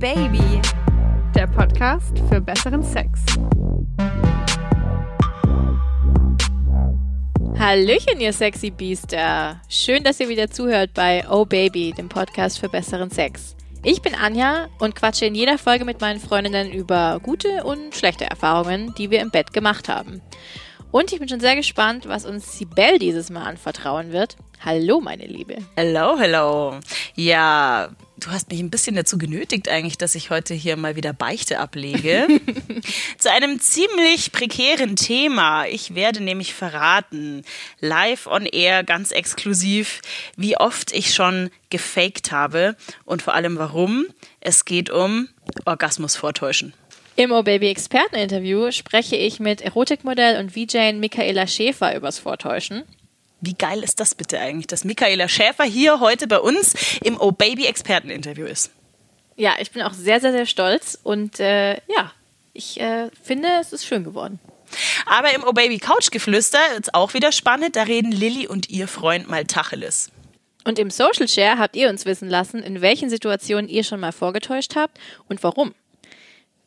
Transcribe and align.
Baby, 0.00 0.62
der 1.34 1.46
Podcast 1.46 2.18
für 2.30 2.40
besseren 2.40 2.82
Sex. 2.82 3.20
Hallöchen, 7.58 8.18
ihr 8.18 8.32
sexy 8.32 8.70
Biester. 8.70 9.60
Schön, 9.68 10.02
dass 10.02 10.18
ihr 10.18 10.30
wieder 10.30 10.50
zuhört 10.50 10.94
bei 10.94 11.26
Oh 11.30 11.44
Baby, 11.44 11.92
dem 11.92 12.08
Podcast 12.08 12.60
für 12.60 12.70
besseren 12.70 13.10
Sex. 13.10 13.54
Ich 13.82 14.00
bin 14.00 14.14
Anja 14.14 14.70
und 14.78 14.94
quatsche 14.94 15.26
in 15.26 15.34
jeder 15.34 15.58
Folge 15.58 15.84
mit 15.84 16.00
meinen 16.00 16.18
Freundinnen 16.18 16.72
über 16.72 17.20
gute 17.22 17.62
und 17.64 17.94
schlechte 17.94 18.24
Erfahrungen, 18.24 18.94
die 18.96 19.10
wir 19.10 19.20
im 19.20 19.30
Bett 19.30 19.52
gemacht 19.52 19.90
haben. 19.90 20.22
Und 20.92 21.12
ich 21.12 21.18
bin 21.18 21.28
schon 21.28 21.40
sehr 21.40 21.56
gespannt, 21.56 22.08
was 22.08 22.24
uns 22.24 22.56
Sibel 22.56 22.98
dieses 22.98 23.28
Mal 23.28 23.44
anvertrauen 23.44 24.12
wird. 24.12 24.36
Hallo, 24.64 25.00
meine 25.00 25.26
Liebe. 25.26 25.58
Hello, 25.76 26.18
hello. 26.18 26.80
Ja, 27.14 27.90
du 28.20 28.30
hast 28.30 28.50
mich 28.50 28.60
ein 28.60 28.70
bisschen 28.70 28.96
dazu 28.96 29.18
genötigt 29.18 29.68
eigentlich, 29.68 29.98
dass 29.98 30.14
ich 30.14 30.30
heute 30.30 30.54
hier 30.54 30.76
mal 30.76 30.96
wieder 30.96 31.12
Beichte 31.12 31.58
ablege. 31.58 32.26
Zu 33.18 33.30
einem 33.30 33.60
ziemlich 33.60 34.32
prekären 34.32 34.96
Thema. 34.96 35.66
Ich 35.66 35.94
werde 35.94 36.22
nämlich 36.22 36.54
verraten, 36.54 37.44
live 37.80 38.26
on 38.26 38.46
air, 38.46 38.84
ganz 38.84 39.10
exklusiv, 39.10 40.02
wie 40.36 40.56
oft 40.56 40.92
ich 40.92 41.14
schon 41.14 41.50
gefaked 41.70 42.32
habe 42.32 42.76
und 43.04 43.22
vor 43.22 43.34
allem 43.34 43.58
warum. 43.58 44.06
Es 44.40 44.64
geht 44.64 44.90
um 44.90 45.28
Orgasmus 45.64 46.16
vortäuschen. 46.16 46.74
Im 47.16 47.32
Oh 47.32 47.42
Baby 47.42 47.68
Experteninterview 47.68 48.70
spreche 48.70 49.16
ich 49.16 49.40
mit 49.40 49.60
Erotikmodell 49.60 50.38
und 50.38 50.52
VJ 50.52 50.94
Michaela 50.94 51.46
Schäfer 51.46 51.94
übers 51.96 52.18
Vortäuschen. 52.18 52.84
Wie 53.40 53.54
geil 53.54 53.82
ist 53.82 54.00
das 54.00 54.14
bitte 54.14 54.38
eigentlich, 54.38 54.66
dass 54.66 54.84
Michaela 54.84 55.28
Schäfer 55.28 55.64
hier 55.64 56.00
heute 56.00 56.26
bei 56.26 56.38
uns 56.38 56.74
im 57.02 57.18
Oh 57.18 57.32
Baby 57.32 57.66
Experteninterview 57.66 58.46
ist? 58.46 58.70
Ja, 59.36 59.54
ich 59.58 59.70
bin 59.70 59.82
auch 59.82 59.94
sehr, 59.94 60.20
sehr, 60.20 60.32
sehr 60.32 60.46
stolz 60.46 60.98
und 61.02 61.40
äh, 61.40 61.74
ja, 61.74 62.12
ich 62.52 62.78
äh, 62.80 63.08
finde, 63.22 63.48
es 63.60 63.72
ist 63.72 63.86
schön 63.86 64.04
geworden. 64.04 64.38
Aber 65.06 65.34
im 65.34 65.42
Oh 65.44 65.52
Baby 65.52 65.78
Couchgeflüster 65.78 66.60
ist 66.78 66.94
auch 66.94 67.14
wieder 67.14 67.32
spannend, 67.32 67.76
da 67.76 67.84
reden 67.84 68.12
Lilly 68.12 68.46
und 68.46 68.68
ihr 68.68 68.86
Freund 68.86 69.28
mal 69.28 69.44
Tacheles. 69.44 70.10
Und 70.64 70.78
im 70.78 70.90
Social 70.90 71.26
Share 71.26 71.58
habt 71.58 71.74
ihr 71.74 71.88
uns 71.88 72.04
wissen 72.04 72.28
lassen, 72.28 72.62
in 72.62 72.82
welchen 72.82 73.08
Situationen 73.08 73.70
ihr 73.70 73.82
schon 73.82 74.00
mal 74.00 74.12
vorgetäuscht 74.12 74.76
habt 74.76 74.98
und 75.28 75.42
warum. 75.42 75.74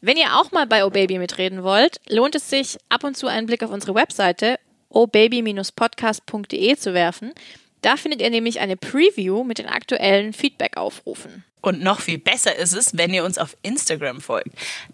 Wenn 0.01 0.17
ihr 0.17 0.35
auch 0.35 0.51
mal 0.51 0.65
bei 0.65 0.83
OBaby 0.83 1.19
mitreden 1.19 1.63
wollt, 1.63 2.01
lohnt 2.09 2.35
es 2.35 2.49
sich, 2.49 2.77
ab 2.89 3.03
und 3.03 3.15
zu 3.15 3.27
einen 3.27 3.47
Blick 3.47 3.63
auf 3.63 3.71
unsere 3.71 3.93
Webseite 3.95 4.59
obaby-podcast.de 4.93 6.77
zu 6.77 6.93
werfen. 6.93 7.33
Da 7.81 7.97
findet 7.97 8.21
ihr 8.21 8.29
nämlich 8.29 8.59
eine 8.59 8.77
Preview 8.77 9.43
mit 9.43 9.57
den 9.57 9.67
aktuellen 9.67 10.31
Feedback-Aufrufen. 10.33 11.43
Und 11.61 11.81
noch 11.81 12.01
viel 12.01 12.17
besser 12.17 12.55
ist 12.55 12.73
es, 12.73 12.97
wenn 12.97 13.13
ihr 13.13 13.23
uns 13.23 13.37
auf 13.37 13.57
Instagram 13.61 14.21
folgt. 14.21 14.49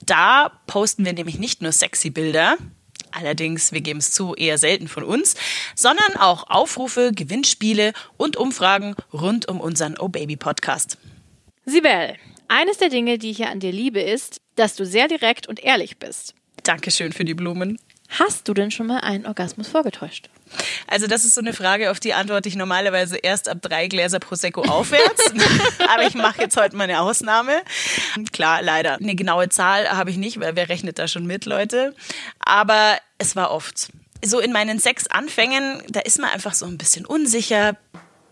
Da 0.06 0.52
posten 0.68 1.06
wir 1.06 1.14
nämlich 1.14 1.40
nicht 1.40 1.62
nur 1.62 1.72
sexy 1.72 2.10
Bilder, 2.10 2.58
allerdings, 3.12 3.72
wir 3.72 3.82
geben 3.82 4.00
es 4.00 4.12
zu, 4.12 4.36
eher 4.36 4.58
selten 4.58 4.88
von 4.88 5.04
uns, 5.04 5.36
sondern 5.76 6.16
auch 6.18 6.50
Aufrufe, 6.50 7.12
Gewinnspiele 7.14 7.94
und 8.18 8.38
Umfragen 8.38 8.96
rund 9.14 9.48
um 9.48 9.60
unseren 9.60 9.98
Oh 9.98 10.10
Baby 10.10 10.36
Podcast. 10.36 10.98
Sibel, 11.66 12.16
eines 12.48 12.78
der 12.78 12.90
Dinge, 12.90 13.18
die 13.18 13.32
ich 13.32 13.38
hier 13.38 13.50
an 13.50 13.60
dir 13.60 13.72
liebe, 13.72 14.02
ist, 14.02 14.42
dass 14.56 14.76
du 14.76 14.86
sehr 14.86 15.08
direkt 15.08 15.48
und 15.48 15.64
ehrlich 15.64 15.98
bist. 15.98 16.34
Dankeschön 16.64 17.14
für 17.14 17.26
die 17.26 17.34
Blumen. 17.34 17.80
Hast 18.10 18.48
du 18.48 18.54
denn 18.56 18.72
schon 18.72 18.88
mal 18.88 19.00
einen 19.00 19.28
Orgasmus 19.28 19.68
vorgetäuscht? 19.68 20.30
Also 20.88 21.06
das 21.06 21.26
ist 21.26 21.36
so 21.36 21.42
eine 21.42 21.54
Frage, 21.54 21.92
auf 21.92 22.00
die 22.00 22.14
antworte 22.14 22.50
ich 22.50 22.56
normalerweise 22.56 23.18
erst 23.18 23.48
ab 23.48 23.60
drei 23.62 23.88
Gläser 23.88 24.20
Prosecco 24.20 24.62
aufwärts. 24.64 25.32
Aber 25.88 26.08
ich 26.08 26.16
mache 26.16 26.42
jetzt 26.42 26.58
heute 26.58 26.76
mal 26.76 26.86
eine 26.86 27.02
Ausnahme. 27.02 27.62
Klar, 28.34 28.64
leider. 28.64 28.96
Eine 28.96 29.16
genaue 29.16 29.50
Zahl 29.50 29.90
habe 29.90 30.10
ich 30.10 30.18
nicht, 30.18 30.40
weil 30.40 30.56
wer 30.56 30.70
rechnet 30.70 30.98
da 30.98 31.08
schon 31.08 31.28
mit, 31.28 31.46
Leute. 31.46 31.96
Aber 32.40 32.98
es 33.20 33.36
war 33.36 33.52
oft. 33.52 33.90
So 34.26 34.40
in 34.40 34.52
meinen 34.52 34.80
sechs 34.80 35.08
Anfängen, 35.08 35.82
da 35.88 36.00
ist 36.00 36.20
man 36.20 36.32
einfach 36.32 36.56
so 36.56 36.66
ein 36.66 36.78
bisschen 36.78 37.06
unsicher, 37.06 37.78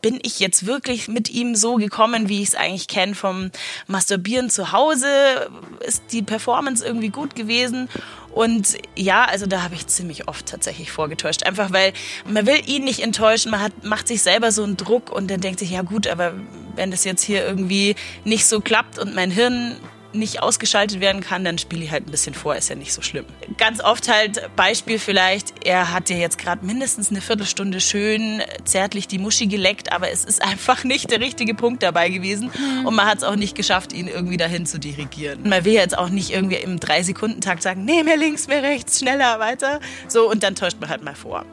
bin 0.02 0.20
ich 0.22 0.40
jetzt 0.40 0.66
wirklich 0.66 1.08
mit 1.08 1.30
ihm 1.30 1.56
so 1.56 1.76
gekommen, 1.76 2.30
wie 2.30 2.42
ich 2.42 2.50
es 2.50 2.56
eigentlich 2.56 2.88
kenne 2.88 3.16
vom 3.16 3.52
Masturbieren 3.88 4.50
zu 4.50 4.72
Hause? 4.72 5.50
Ist 5.86 6.04
die 6.12 6.22
Performance 6.22 6.86
irgendwie 6.86 7.10
gut 7.10 7.36
gewesen? 7.36 7.90
Und 8.38 8.78
ja, 8.96 9.26
also 9.26 9.48
da 9.48 9.64
habe 9.64 9.74
ich 9.74 9.88
ziemlich 9.88 10.28
oft 10.28 10.46
tatsächlich 10.46 10.92
vorgetäuscht. 10.92 11.42
Einfach 11.42 11.74
weil 11.74 11.92
man 12.24 12.46
will 12.46 12.62
ihn 12.68 12.84
nicht 12.84 13.00
enttäuschen, 13.00 13.50
man 13.50 13.62
hat, 13.62 13.84
macht 13.84 14.08
sich 14.08 14.22
selber 14.22 14.52
so 14.52 14.64
einen 14.64 14.78
Druck 14.78 15.12
und 15.12 15.32
dann 15.32 15.42
denkt 15.42 15.58
sich, 15.58 15.72
ja 15.72 15.82
gut, 15.82 16.06
aber 16.06 16.36
wenn 16.76 16.92
das 16.92 17.04
jetzt 17.04 17.24
hier 17.24 17.44
irgendwie 17.44 17.96
nicht 18.26 18.46
so 18.46 18.62
klappt 18.62 19.00
und 19.00 19.16
mein 19.16 19.32
Hirn 19.32 19.78
nicht 20.14 20.42
ausgeschaltet 20.42 21.00
werden 21.00 21.22
kann, 21.22 21.44
dann 21.44 21.58
spiele 21.58 21.84
ich 21.84 21.92
halt 21.92 22.08
ein 22.08 22.12
bisschen 22.12 22.34
vor, 22.34 22.56
ist 22.56 22.70
ja 22.70 22.76
nicht 22.76 22.94
so 22.94 23.02
schlimm. 23.02 23.26
Ganz 23.58 23.82
oft 23.82 24.08
halt 24.08 24.50
Beispiel 24.56 25.00
vielleicht, 25.00 25.66
er 25.66 25.92
hat 25.92 26.10
dir 26.10 26.18
jetzt 26.18 26.38
gerade 26.38 26.66
mindestens 26.66 27.10
eine 27.10 27.22
Viertelstunde 27.22 27.82
schön 27.82 28.42
zärtlich 28.66 29.08
die 29.08 29.20
Muschi 29.20 29.48
geleckt, 29.48 29.92
aber 29.92 30.12
es 30.12 30.26
ist 30.26 30.42
einfach 30.48 30.84
nicht 30.84 31.12
der 31.12 31.20
richtige 31.20 31.54
Punkt 31.54 31.84
dabei 31.84 32.10
gewesen 32.10 32.52
und 32.86 32.96
man 32.96 33.06
hat 33.06 33.20
es 33.20 33.24
auch 33.24 33.36
nicht 33.36 33.56
geschafft, 33.56 33.94
ihn 33.94 34.08
irgendwie 34.08 34.38
dahin 34.38 34.66
zu 34.66 34.80
dirigieren. 34.80 35.48
Man 35.48 35.66
will 35.66 35.74
jetzt 35.74 35.98
auch 35.98 36.10
nicht 36.10 36.32
irgendwie 36.32 36.58
im 36.58 36.80
Drei-Sekunden-Takt 36.80 37.64
sagen, 37.64 37.86
nee, 37.86 38.04
mehr 38.04 38.18
links, 38.18 38.48
mehr 38.48 38.64
rechts, 38.64 39.00
schneller, 39.00 39.40
weiter. 39.40 39.80
So, 40.08 40.30
und 40.30 40.44
dann 40.44 40.56
täuscht 40.56 40.80
man 40.80 40.90
halt 40.90 41.04
mal 41.04 41.16
vor. 41.16 41.46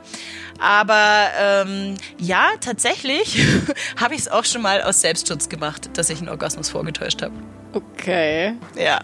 Aber 0.59 1.29
ähm, 1.39 1.97
ja, 2.19 2.51
tatsächlich 2.61 3.45
habe 3.97 4.15
ich 4.15 4.21
es 4.21 4.29
auch 4.29 4.45
schon 4.45 4.63
mal 4.63 4.83
aus 4.83 5.01
Selbstschutz 5.01 5.49
gemacht, 5.49 5.91
dass 5.95 6.11
ich 6.11 6.19
einen 6.19 6.29
Orgasmus 6.29 6.71
vorgetäuscht 6.71 7.23
habe. 7.23 7.35
Okay. 7.75 8.55
Ja, 8.77 9.01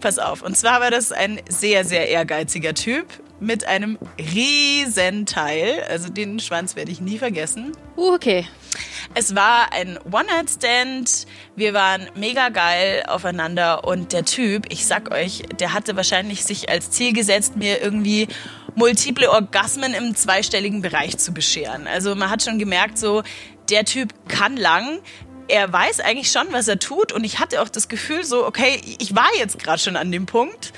pass 0.00 0.18
auf. 0.18 0.42
Und 0.42 0.56
zwar 0.56 0.80
war 0.80 0.90
das 0.90 1.12
ein 1.12 1.40
sehr, 1.48 1.84
sehr 1.84 2.08
ehrgeiziger 2.08 2.74
Typ 2.74 3.06
mit 3.40 3.66
einem 3.66 3.98
riesen 4.18 5.26
Teil. 5.26 5.82
Also 5.88 6.08
den 6.10 6.38
Schwanz 6.38 6.76
werde 6.76 6.92
ich 6.92 7.00
nie 7.00 7.18
vergessen. 7.18 7.72
Uh, 7.96 8.14
okay. 8.14 8.46
Es 9.14 9.34
war 9.34 9.72
ein 9.72 9.98
One-Night-Stand. 10.10 11.26
Wir 11.56 11.74
waren 11.74 12.08
mega 12.14 12.50
geil 12.50 13.02
aufeinander. 13.08 13.84
Und 13.84 14.12
der 14.12 14.24
Typ, 14.24 14.66
ich 14.70 14.86
sag 14.86 15.10
euch, 15.10 15.42
der 15.58 15.72
hatte 15.72 15.96
wahrscheinlich 15.96 16.44
sich 16.44 16.70
als 16.70 16.90
Ziel 16.90 17.12
gesetzt, 17.12 17.56
mir 17.56 17.82
irgendwie 17.82 18.28
multiple 18.74 19.30
Orgasmen 19.30 19.92
im 19.92 20.14
zweistelligen 20.14 20.80
Bereich 20.80 21.18
zu 21.18 21.32
bescheren. 21.32 21.86
Also 21.86 22.14
man 22.14 22.30
hat 22.30 22.42
schon 22.42 22.58
gemerkt, 22.58 22.96
so, 22.96 23.22
der 23.70 23.84
Typ 23.84 24.12
kann 24.28 24.56
lang, 24.56 25.00
er 25.52 25.70
weiß 25.70 26.00
eigentlich 26.00 26.32
schon, 26.32 26.46
was 26.50 26.66
er 26.66 26.78
tut. 26.78 27.12
Und 27.12 27.24
ich 27.24 27.38
hatte 27.38 27.60
auch 27.60 27.68
das 27.68 27.88
Gefühl 27.88 28.24
so, 28.24 28.46
okay, 28.46 28.80
ich 28.98 29.14
war 29.14 29.28
jetzt 29.38 29.58
gerade 29.58 29.78
schon 29.78 29.96
an 29.96 30.10
dem 30.10 30.24
Punkt. 30.24 30.72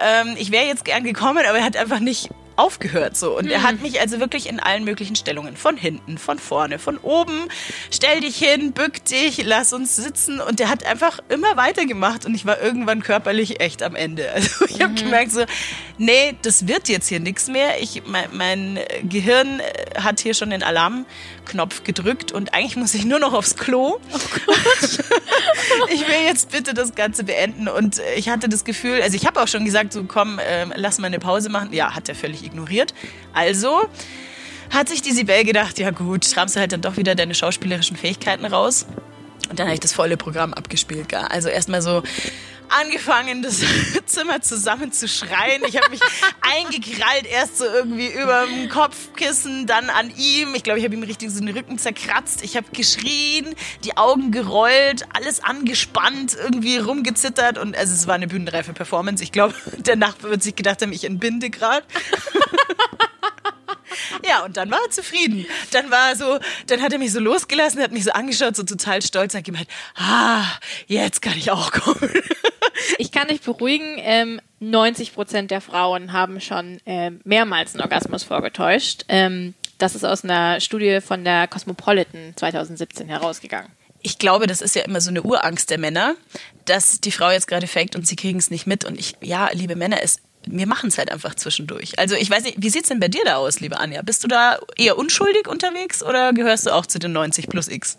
Ähm, 0.00 0.34
ich 0.38 0.50
wäre 0.50 0.64
jetzt 0.64 0.86
gern 0.86 1.04
gekommen, 1.04 1.44
aber 1.46 1.58
er 1.58 1.64
hat 1.64 1.76
einfach 1.76 2.00
nicht 2.00 2.30
aufgehört 2.56 3.16
so 3.16 3.36
und 3.36 3.46
mhm. 3.46 3.50
er 3.50 3.62
hat 3.62 3.82
mich 3.82 4.00
also 4.00 4.20
wirklich 4.20 4.48
in 4.48 4.60
allen 4.60 4.84
möglichen 4.84 5.16
Stellungen 5.16 5.56
von 5.56 5.76
hinten, 5.76 6.18
von 6.18 6.38
vorne, 6.38 6.78
von 6.78 6.98
oben, 6.98 7.48
stell 7.90 8.20
dich 8.20 8.36
hin, 8.36 8.72
bück 8.72 9.04
dich, 9.04 9.42
lass 9.44 9.72
uns 9.72 9.96
sitzen 9.96 10.40
und 10.40 10.60
der 10.60 10.68
hat 10.68 10.86
einfach 10.86 11.18
immer 11.28 11.56
weitergemacht 11.56 12.26
und 12.26 12.34
ich 12.34 12.46
war 12.46 12.60
irgendwann 12.60 13.02
körperlich 13.02 13.60
echt 13.60 13.82
am 13.82 13.96
Ende. 13.96 14.24
Also 14.34 14.64
ich 14.66 14.80
habe 14.80 14.92
mhm. 14.92 14.96
gemerkt 14.96 15.32
so, 15.32 15.44
nee, 15.96 16.36
das 16.42 16.66
wird 16.68 16.88
jetzt 16.88 17.08
hier 17.08 17.20
nichts 17.20 17.48
mehr. 17.48 17.80
Ich 17.80 18.02
mein, 18.04 18.28
mein 18.32 18.78
Gehirn 19.02 19.60
hat 20.00 20.20
hier 20.20 20.34
schon 20.34 20.50
den 20.50 20.62
Alarmknopf 21.44 21.84
gedrückt 21.84 22.32
und 22.32 22.54
eigentlich 22.54 22.76
muss 22.76 22.94
ich 22.94 23.04
nur 23.04 23.18
noch 23.18 23.32
aufs 23.32 23.56
Klo. 23.56 23.98
Oh 24.12 24.52
ich 25.92 26.00
will 26.00 26.24
jetzt 26.24 26.50
bitte 26.50 26.74
das 26.74 26.94
Ganze 26.94 27.24
beenden 27.24 27.68
und 27.68 28.00
ich 28.16 28.28
hatte 28.28 28.48
das 28.48 28.64
Gefühl, 28.64 29.00
also 29.02 29.16
ich 29.16 29.26
habe 29.26 29.40
auch 29.40 29.48
schon 29.48 29.64
gesagt, 29.64 29.92
so 29.92 30.04
komm, 30.04 30.38
äh, 30.38 30.66
lass 30.76 30.98
mal 30.98 31.06
eine 31.06 31.18
Pause 31.18 31.50
machen. 31.50 31.72
Ja, 31.72 31.94
hat 31.94 32.08
er 32.08 32.14
völlig 32.14 32.44
ignoriert. 32.44 32.94
Also 33.32 33.88
hat 34.70 34.88
sich 34.88 35.02
die 35.02 35.12
Sibel 35.12 35.44
gedacht, 35.44 35.78
ja 35.78 35.90
gut, 35.90 36.24
schraubst 36.24 36.56
du 36.56 36.60
halt 36.60 36.72
dann 36.72 36.80
doch 36.80 36.96
wieder 36.96 37.14
deine 37.14 37.34
schauspielerischen 37.34 37.96
Fähigkeiten 37.96 38.44
raus. 38.44 38.86
Und 39.50 39.58
dann 39.58 39.66
habe 39.66 39.74
ich 39.74 39.80
das 39.80 39.92
volle 39.92 40.16
Programm 40.16 40.54
abgespielt. 40.54 41.08
Gar. 41.08 41.30
Also 41.30 41.48
erstmal 41.48 41.82
so 41.82 42.02
angefangen, 42.68 43.42
das 43.42 43.62
Zimmer 44.06 44.40
zusammen 44.40 44.92
zu 44.92 45.08
schreien. 45.08 45.62
Ich 45.66 45.76
habe 45.76 45.90
mich 45.90 46.00
eingekrallt, 46.40 47.26
erst 47.26 47.58
so 47.58 47.64
irgendwie 47.64 48.08
über 48.08 48.46
dem 48.46 48.68
Kopfkissen, 48.68 49.66
dann 49.66 49.90
an 49.90 50.12
ihm. 50.16 50.54
Ich 50.54 50.62
glaube, 50.62 50.78
ich 50.78 50.84
habe 50.84 50.94
ihm 50.94 51.02
richtig 51.02 51.30
so 51.30 51.40
den 51.40 51.56
Rücken 51.56 51.78
zerkratzt. 51.78 52.42
Ich 52.42 52.56
habe 52.56 52.66
geschrien, 52.72 53.54
die 53.84 53.96
Augen 53.96 54.30
gerollt, 54.30 55.06
alles 55.12 55.42
angespannt, 55.42 56.36
irgendwie 56.40 56.78
rumgezittert. 56.78 57.58
Und 57.58 57.76
also 57.76 57.94
es 57.94 58.06
war 58.06 58.14
eine 58.14 58.26
bühnenreife 58.26 58.72
Performance. 58.72 59.22
Ich 59.22 59.32
glaube, 59.32 59.54
der 59.78 59.96
Nachbar 59.96 60.30
wird 60.30 60.42
sich 60.42 60.56
gedacht 60.56 60.82
haben, 60.82 60.92
ich 60.92 61.04
entbinde 61.04 61.50
gerade. 61.50 61.84
Ja, 64.28 64.44
und 64.44 64.56
dann 64.56 64.70
war 64.70 64.78
er 64.84 64.90
zufrieden. 64.90 65.46
Dann 65.70 65.90
war 65.90 66.10
er 66.10 66.16
so, 66.16 66.38
dann 66.66 66.82
hat 66.82 66.92
er 66.92 66.98
mich 66.98 67.12
so 67.12 67.20
losgelassen, 67.20 67.82
hat 67.82 67.92
mich 67.92 68.04
so 68.04 68.12
angeschaut, 68.12 68.56
so 68.56 68.62
total 68.62 69.02
stolz, 69.02 69.34
hat 69.34 69.44
gemeint, 69.44 69.68
ah, 69.96 70.44
jetzt 70.86 71.20
kann 71.22 71.36
ich 71.36 71.50
auch 71.50 71.72
kommen. 71.72 72.10
Ich 72.98 73.12
kann 73.12 73.28
dich 73.28 73.40
beruhigen, 73.40 73.98
ähm, 73.98 74.40
90 74.58 75.14
Prozent 75.14 75.50
der 75.52 75.60
Frauen 75.60 76.12
haben 76.12 76.40
schon 76.40 76.80
äh, 76.86 77.12
mehrmals 77.22 77.74
einen 77.74 77.82
Orgasmus 77.82 78.24
vorgetäuscht. 78.24 79.04
Ähm, 79.08 79.54
das 79.78 79.94
ist 79.94 80.04
aus 80.04 80.24
einer 80.24 80.60
Studie 80.60 81.00
von 81.00 81.24
der 81.24 81.46
Cosmopolitan 81.46 82.34
2017 82.36 83.08
herausgegangen. 83.08 83.70
ich 84.02 84.18
glaube, 84.18 84.46
das 84.46 84.60
ist 84.60 84.74
ja 84.74 84.82
immer 84.82 85.00
so 85.00 85.10
eine 85.10 85.22
Urangst 85.22 85.70
der 85.70 85.78
Männer, 85.78 86.14
dass 86.66 87.00
die 87.00 87.10
Frau 87.10 87.30
jetzt 87.30 87.46
gerade 87.46 87.66
faked 87.66 87.96
und 87.96 88.06
sie 88.06 88.16
kriegen 88.16 88.38
es 88.38 88.50
nicht 88.50 88.66
mit. 88.66 88.84
Und 88.84 88.98
ich, 88.98 89.16
ja, 89.22 89.48
liebe 89.52 89.76
Männer, 89.76 90.02
es, 90.02 90.20
wir 90.46 90.66
machen 90.66 90.88
es 90.88 90.98
halt 90.98 91.10
einfach 91.10 91.34
zwischendurch. 91.34 91.98
Also 91.98 92.14
ich 92.14 92.30
weiß 92.30 92.44
nicht, 92.44 92.56
wie 92.60 92.70
sieht's 92.70 92.88
denn 92.88 93.00
bei 93.00 93.08
dir 93.08 93.22
da 93.24 93.36
aus, 93.36 93.60
liebe 93.60 93.78
Anja? 93.78 94.02
Bist 94.02 94.24
du 94.24 94.28
da 94.28 94.58
eher 94.76 94.98
unschuldig 94.98 95.48
unterwegs 95.48 96.02
oder 96.02 96.32
gehörst 96.32 96.66
du 96.66 96.70
auch 96.70 96.86
zu 96.86 96.98
den 96.98 97.12
90 97.12 97.48
plus 97.48 97.68
X? 97.68 97.96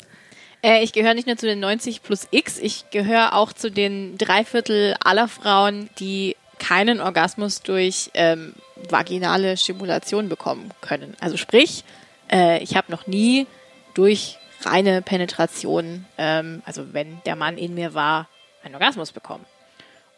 Äh, 0.61 0.83
ich 0.83 0.93
gehöre 0.93 1.13
nicht 1.13 1.27
nur 1.27 1.37
zu 1.37 1.45
den 1.45 1.59
90 1.59 2.03
plus 2.03 2.27
X, 2.31 2.57
ich 2.57 2.89
gehöre 2.89 3.33
auch 3.33 3.53
zu 3.53 3.69
den 3.69 4.17
Dreiviertel 4.17 4.95
aller 5.03 5.27
Frauen, 5.27 5.89
die 5.99 6.35
keinen 6.59 7.01
Orgasmus 7.01 7.61
durch 7.61 8.09
ähm, 8.13 8.53
vaginale 8.89 9.57
Stimulation 9.57 10.29
bekommen 10.29 10.71
können. 10.81 11.15
Also 11.19 11.37
sprich, 11.37 11.83
äh, 12.31 12.63
ich 12.63 12.75
habe 12.75 12.91
noch 12.91 13.07
nie 13.07 13.47
durch 13.93 14.37
reine 14.63 15.01
Penetration, 15.01 16.05
ähm, 16.17 16.61
also 16.65 16.93
wenn 16.93 17.21
der 17.25 17.35
Mann 17.35 17.57
in 17.57 17.75
mir 17.75 17.93
war, 17.93 18.27
einen 18.63 18.73
Orgasmus 18.73 19.11
bekommen. 19.11 19.45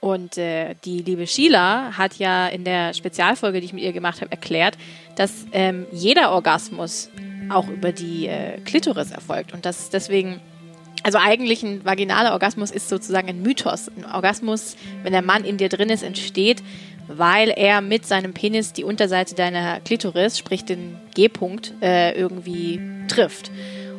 Und 0.07 0.37
äh, 0.37 0.75
die 0.85 1.01
liebe 1.01 1.27
Sheila 1.27 1.97
hat 1.97 2.15
ja 2.15 2.47
in 2.47 2.63
der 2.63 2.93
Spezialfolge, 2.93 3.59
die 3.59 3.65
ich 3.65 3.73
mit 3.73 3.83
ihr 3.83 3.91
gemacht 3.91 4.21
habe, 4.21 4.31
erklärt, 4.31 4.77
dass 5.17 5.45
ähm, 5.51 5.85
jeder 5.91 6.31
Orgasmus 6.31 7.09
auch 7.49 7.67
über 7.67 7.91
die 7.91 8.27
äh, 8.27 8.61
Klitoris 8.61 9.11
erfolgt 9.11 9.53
und 9.53 9.65
dass 9.65 9.89
deswegen, 9.89 10.39
also 11.03 11.17
eigentlich 11.17 11.61
ein 11.61 11.83
vaginaler 11.83 12.31
Orgasmus 12.31 12.71
ist 12.71 12.87
sozusagen 12.87 13.27
ein 13.27 13.41
Mythos. 13.41 13.91
Ein 13.97 14.05
Orgasmus, 14.05 14.77
wenn 15.03 15.11
der 15.11 15.21
Mann 15.21 15.43
in 15.43 15.57
dir 15.57 15.67
drin 15.67 15.89
ist, 15.89 16.03
entsteht, 16.03 16.63
weil 17.09 17.49
er 17.49 17.81
mit 17.81 18.05
seinem 18.05 18.33
Penis 18.33 18.71
die 18.71 18.85
Unterseite 18.85 19.35
deiner 19.35 19.81
Klitoris, 19.81 20.37
sprich 20.37 20.63
den 20.63 20.95
G-Punkt, 21.15 21.73
äh, 21.81 22.17
irgendwie 22.17 22.79
trifft. 23.09 23.51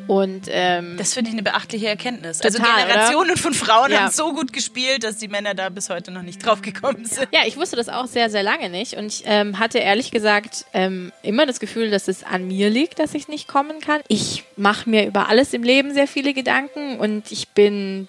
Und 0.08 0.46
ähm, 0.49 0.96
das 0.96 1.12
finde 1.12 1.28
ich 1.28 1.34
eine 1.34 1.43
beachtliche 1.43 1.87
Erkenntnis. 1.87 2.40
Also 2.40 2.58
Total, 2.58 2.75
also 2.76 2.87
Generationen 2.88 3.31
oder? 3.32 3.40
von 3.40 3.52
Frauen 3.55 3.93
Ja. 3.93 4.00
haben 4.00 4.10
so 4.10 4.32
gut 4.32 4.52
gespielt, 4.55 5.05
dass 5.05 5.19
die 5.19 5.28
Männer 5.28 5.55
da 5.55 5.69
bis 5.69 5.90
heute 5.90 6.10
noch 6.10 6.22
nicht 6.22 6.44
drauf 6.44 6.62
gekommen 6.62 7.05
sind. 7.05 7.28
Ja, 7.31 7.40
ich 7.46 7.58
wusste 7.58 7.76
das 7.76 7.90
auch 7.90 8.06
sehr, 8.06 8.31
sehr 8.31 8.43
lange 8.43 8.70
nicht. 8.70 8.94
Und 8.94 9.06
ich 9.06 9.22
ähm, 9.26 9.58
hatte 9.58 9.78
ehrlich 9.78 10.10
gesagt 10.10 10.64
ähm, 10.72 11.12
immer 11.22 11.44
das 11.44 11.60
Gefühl, 11.60 11.90
dass 11.90 12.08
es 12.08 12.25
an 12.25 12.49
mir 12.49 12.70
liegt, 12.70 12.99
dass 12.99 13.12
ich 13.14 13.28
nicht 13.28 13.49
kommen 13.49 13.81
kann. 13.81 14.00
Ich 14.08 14.44
mache 14.56 14.88
mir 14.88 15.06
über 15.06 15.28
alles 15.28 15.52
im 15.52 15.62
Leben 15.62 15.93
sehr 15.93 16.08
viele 16.08 16.32
Gedanken 16.32 16.99
und 16.99 17.31
ich 17.31 17.49
bin, 17.50 18.08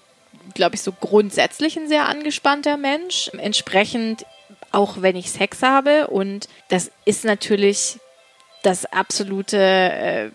glaube 0.54 0.76
ich, 0.76 0.80
so 0.82 0.92
grundsätzlich 0.92 1.76
ein 1.78 1.86
sehr 1.86 2.08
angespannter 2.08 2.78
Mensch. 2.78 3.30
Entsprechend, 3.38 4.24
auch 4.72 5.02
wenn 5.02 5.16
ich 5.16 5.30
Sex 5.30 5.62
habe. 5.62 6.06
Und 6.06 6.48
das 6.68 6.90
ist 7.04 7.26
natürlich 7.26 7.98
das 8.62 8.86
absolute 8.86 9.58
äh, 9.58 10.30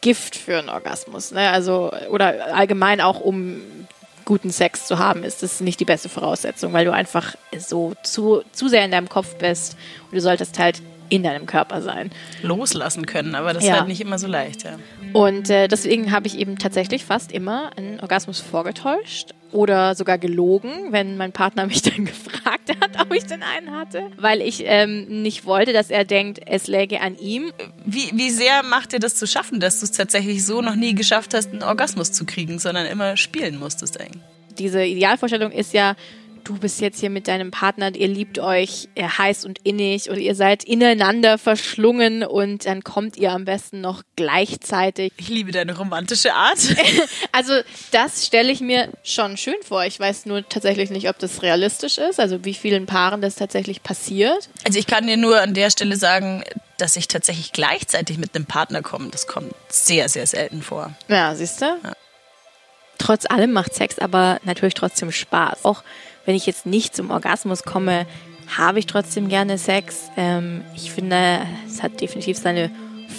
Gift 0.00 0.36
für 0.36 0.58
einen 0.58 0.68
Orgasmus. 0.68 1.32
Ne? 1.32 1.50
Also, 1.50 1.90
oder 2.10 2.54
allgemein 2.54 3.00
auch 3.00 3.20
um 3.20 3.60
guten 4.24 4.50
Sex 4.50 4.86
zu 4.86 4.98
haben, 4.98 5.24
ist 5.24 5.42
das 5.42 5.60
nicht 5.60 5.80
die 5.80 5.84
beste 5.84 6.08
Voraussetzung, 6.08 6.72
weil 6.72 6.84
du 6.84 6.92
einfach 6.92 7.34
so 7.58 7.94
zu, 8.02 8.42
zu 8.52 8.68
sehr 8.68 8.84
in 8.84 8.92
deinem 8.92 9.08
Kopf 9.08 9.34
bist 9.36 9.76
und 10.04 10.14
du 10.14 10.20
solltest 10.20 10.58
halt 10.58 10.82
in 11.10 11.22
deinem 11.22 11.44
Körper 11.44 11.82
sein. 11.82 12.10
Loslassen 12.42 13.04
können, 13.04 13.34
aber 13.34 13.52
das 13.52 13.64
Ja. 13.64 13.72
ist 13.74 13.78
halt 13.80 13.88
nicht 13.88 14.00
immer 14.00 14.18
so 14.18 14.26
leicht. 14.26 14.62
Ja. 14.64 14.78
Und 15.12 15.50
äh, 15.50 15.68
deswegen 15.68 16.12
habe 16.12 16.26
ich 16.26 16.38
eben 16.38 16.56
tatsächlich 16.58 17.04
fast 17.04 17.32
immer 17.32 17.70
einen 17.76 18.00
Orgasmus 18.00 18.40
vorgetäuscht 18.40 19.32
oder 19.52 19.94
sogar 19.96 20.16
gelogen, 20.18 20.70
wenn 20.92 21.16
mein 21.16 21.32
Partner 21.32 21.66
mich 21.66 21.82
dann 21.82 22.04
gefragt 22.06 22.70
hat, 22.80 23.00
ob 23.00 23.12
ich 23.12 23.24
denn 23.24 23.42
einen 23.42 23.72
hatte, 23.76 24.04
weil 24.16 24.40
ich 24.40 24.62
ähm, 24.64 25.22
nicht 25.22 25.44
wollte, 25.44 25.72
dass 25.72 25.90
er 25.90 26.04
denkt, 26.04 26.40
es 26.46 26.68
läge 26.68 27.00
an 27.00 27.18
ihm. 27.18 27.52
Wie, 27.84 28.10
wie 28.14 28.30
sehr 28.30 28.62
macht 28.62 28.92
dir 28.92 29.00
das 29.00 29.16
zu 29.16 29.26
schaffen, 29.26 29.58
dass 29.60 29.80
du 29.80 29.86
es 29.86 29.92
tatsächlich 29.92 30.46
so 30.46 30.62
noch 30.62 30.76
nie 30.76 30.94
geschafft 30.94 31.34
hast, 31.34 31.50
einen 31.50 31.62
Orgasmus 31.64 32.12
zu 32.12 32.24
kriegen, 32.24 32.58
sondern 32.60 32.86
immer 32.86 33.16
spielen 33.16 33.58
musstest 33.58 34.00
eigentlich? 34.00 34.22
Diese 34.58 34.84
Idealvorstellung 34.84 35.50
ist 35.52 35.72
ja, 35.74 35.96
du 36.44 36.58
bist 36.58 36.80
jetzt 36.80 37.00
hier 37.00 37.10
mit 37.10 37.28
deinem 37.28 37.50
Partner, 37.50 37.94
ihr 37.94 38.08
liebt 38.08 38.38
euch 38.38 38.88
heiß 38.98 39.44
und 39.44 39.58
innig 39.64 40.10
und 40.10 40.18
ihr 40.18 40.34
seid 40.34 40.64
ineinander 40.64 41.38
verschlungen 41.38 42.24
und 42.24 42.66
dann 42.66 42.82
kommt 42.84 43.16
ihr 43.16 43.32
am 43.32 43.44
besten 43.44 43.80
noch 43.80 44.02
gleichzeitig. 44.16 45.12
Ich 45.16 45.28
liebe 45.28 45.52
deine 45.52 45.76
romantische 45.76 46.34
Art. 46.34 46.58
Also 47.32 47.54
das 47.92 48.26
stelle 48.26 48.50
ich 48.50 48.60
mir 48.60 48.88
schon 49.02 49.36
schön 49.36 49.54
vor. 49.62 49.84
Ich 49.84 49.98
weiß 49.98 50.26
nur 50.26 50.46
tatsächlich 50.48 50.90
nicht, 50.90 51.08
ob 51.08 51.18
das 51.18 51.42
realistisch 51.42 51.98
ist, 51.98 52.20
also 52.20 52.44
wie 52.44 52.54
vielen 52.54 52.86
Paaren 52.86 53.20
das 53.20 53.36
tatsächlich 53.36 53.82
passiert. 53.82 54.48
Also 54.64 54.78
ich 54.78 54.86
kann 54.86 55.06
dir 55.06 55.16
nur 55.16 55.40
an 55.40 55.54
der 55.54 55.70
Stelle 55.70 55.96
sagen, 55.96 56.44
dass 56.78 56.96
ich 56.96 57.08
tatsächlich 57.08 57.52
gleichzeitig 57.52 58.18
mit 58.18 58.34
einem 58.34 58.46
Partner 58.46 58.82
komme. 58.82 59.08
Das 59.10 59.26
kommt 59.26 59.54
sehr, 59.68 60.08
sehr 60.08 60.26
selten 60.26 60.62
vor. 60.62 60.92
Ja, 61.08 61.34
siehst 61.34 61.62
du? 61.62 61.66
Trotz 62.98 63.26
allem 63.26 63.52
macht 63.52 63.74
Sex 63.74 63.98
aber 63.98 64.40
natürlich 64.44 64.74
trotzdem 64.74 65.10
Spaß. 65.12 65.64
Auch 65.64 65.82
wenn 66.26 66.34
ich 66.34 66.46
jetzt 66.46 66.66
nicht 66.66 66.94
zum 66.94 67.10
Orgasmus 67.10 67.62
komme, 67.62 68.06
habe 68.56 68.78
ich 68.78 68.86
trotzdem 68.86 69.28
gerne 69.28 69.58
Sex. 69.58 70.10
Ähm, 70.16 70.62
ich 70.74 70.90
finde, 70.90 71.40
es 71.66 71.82
hat 71.82 72.00
definitiv 72.00 72.36
seine 72.36 72.70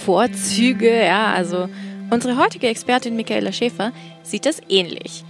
Vorzüge. 0.05 1.03
Ja, 1.03 1.33
also 1.33 1.69
unsere 2.09 2.37
heutige 2.37 2.67
Expertin 2.67 3.15
Michaela 3.15 3.51
Schäfer 3.51 3.91
sieht 4.23 4.45
das 4.45 4.61
ähnlich. 4.69 5.23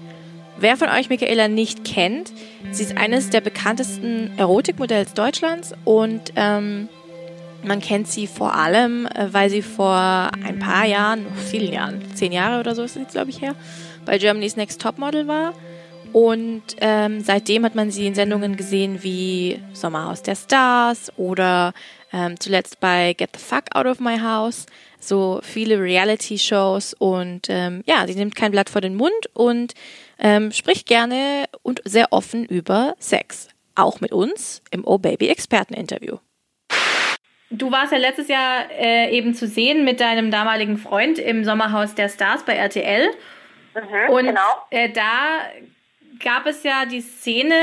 Wer 0.58 0.78
von 0.78 0.90
euch 0.90 1.10
Michaela 1.10 1.48
nicht 1.48 1.84
kennt, 1.86 2.32
sie 2.72 2.84
ist 2.84 2.98
eines 2.98 3.30
der 3.32 3.42
bekanntesten 3.42 4.38
Erotikmodells 4.38 5.14
Deutschlands 5.14 5.74
und 5.86 6.34
ähm, 6.36 6.88
man 7.64 7.80
kennt 7.80 8.08
sie 8.08 8.28
vor 8.28 8.56
allem, 8.56 9.08
äh, 9.08 9.28
weil 9.32 9.50
sie 9.50 9.62
vor 9.62 9.96
ein 9.98 10.60
paar 10.60 10.86
Jahren, 10.86 11.26
vielen 11.50 11.74
Jahren, 11.74 12.02
zehn 12.16 12.32
Jahre 12.32 12.60
oder 12.60 12.76
so 12.76 12.84
ist 12.84 12.96
es 12.96 13.02
jetzt, 13.02 13.14
glaube 13.14 13.30
ich, 13.30 13.42
her, 13.42 13.56
bei 14.06 14.18
Germany's 14.18 14.56
Next 14.56 14.82
Topmodel 14.82 15.28
war. 15.28 15.54
Und 16.14 16.64
ähm, 16.82 17.22
seitdem 17.22 17.64
hat 17.64 17.76
man 17.76 17.90
sie 17.92 18.08
in 18.08 18.16
Sendungen 18.16 18.58
gesehen 18.58 19.02
wie 19.04 19.62
Sommerhaus 19.74 20.22
der 20.24 20.36
Stars 20.36 21.12
oder 21.18 21.74
ähm, 22.12 22.40
zuletzt 22.40 22.80
bei 22.80 23.14
Get 23.14 23.30
the 23.34 23.42
Fuck 23.42 23.74
Out 23.74 23.86
of 23.86 24.00
My 24.00 24.20
House. 24.20 24.66
So 25.00 25.40
viele 25.42 25.80
Reality-Shows 25.80 26.94
und 26.94 27.48
ähm, 27.50 27.82
ja, 27.88 28.06
sie 28.06 28.16
nimmt 28.16 28.36
kein 28.36 28.52
Blatt 28.52 28.70
vor 28.70 28.82
den 28.82 28.96
Mund 28.96 29.30
und 29.34 29.74
ähm, 30.20 30.52
spricht 30.52 30.88
gerne 30.88 31.46
und 31.64 31.82
sehr 31.86 32.12
offen 32.12 32.46
über 32.46 32.96
Sex. 33.00 33.48
Auch 33.76 34.02
mit 34.02 34.12
uns 34.12 34.62
im 34.70 34.86
Oh 34.86 34.98
Baby 34.98 35.30
Experten-Interview. 35.30 36.18
Du 37.50 37.72
warst 37.72 37.92
ja 37.92 37.98
letztes 37.98 38.28
Jahr 38.28 38.70
äh, 38.72 39.10
eben 39.12 39.34
zu 39.34 39.48
sehen 39.48 39.84
mit 39.84 40.00
deinem 40.00 40.30
damaligen 40.30 40.78
Freund 40.78 41.20
im 41.20 41.44
Sommerhaus 41.44 41.96
der 41.96 42.08
Stars 42.08 42.44
bei 42.46 42.54
RTL. 42.54 43.10
Mhm, 43.74 44.14
Und 44.14 44.26
genau. 44.26 44.42
äh, 44.70 44.90
da 44.90 45.40
gab 46.22 46.46
es 46.46 46.64
ja 46.64 46.86
die 46.86 47.02
Szene, 47.02 47.56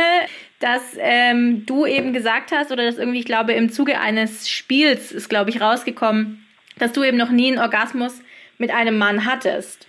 dass 0.61 0.97
ähm, 0.99 1.65
du 1.67 1.87
eben 1.87 2.12
gesagt 2.12 2.53
hast, 2.53 2.71
oder 2.73 2.85
dass 2.85 2.99
irgendwie, 2.99 3.21
ich 3.21 3.27
glaube, 3.27 3.53
im 3.53 3.71
Zuge 3.71 4.00
eines 4.00 4.49
Spiels 4.49 5.12
ist, 5.12 5.29
glaube 5.29 5.50
ich, 5.50 5.61
rausgekommen, 5.61 6.47
dass 6.79 6.93
du 6.93 7.03
eben 7.03 7.17
noch 7.17 7.31
nie 7.31 7.49
einen 7.49 7.61
Orgasmus 7.61 8.21
mit 8.59 8.71
einem 8.71 8.99
Mann 8.99 9.25
hattest. 9.25 9.87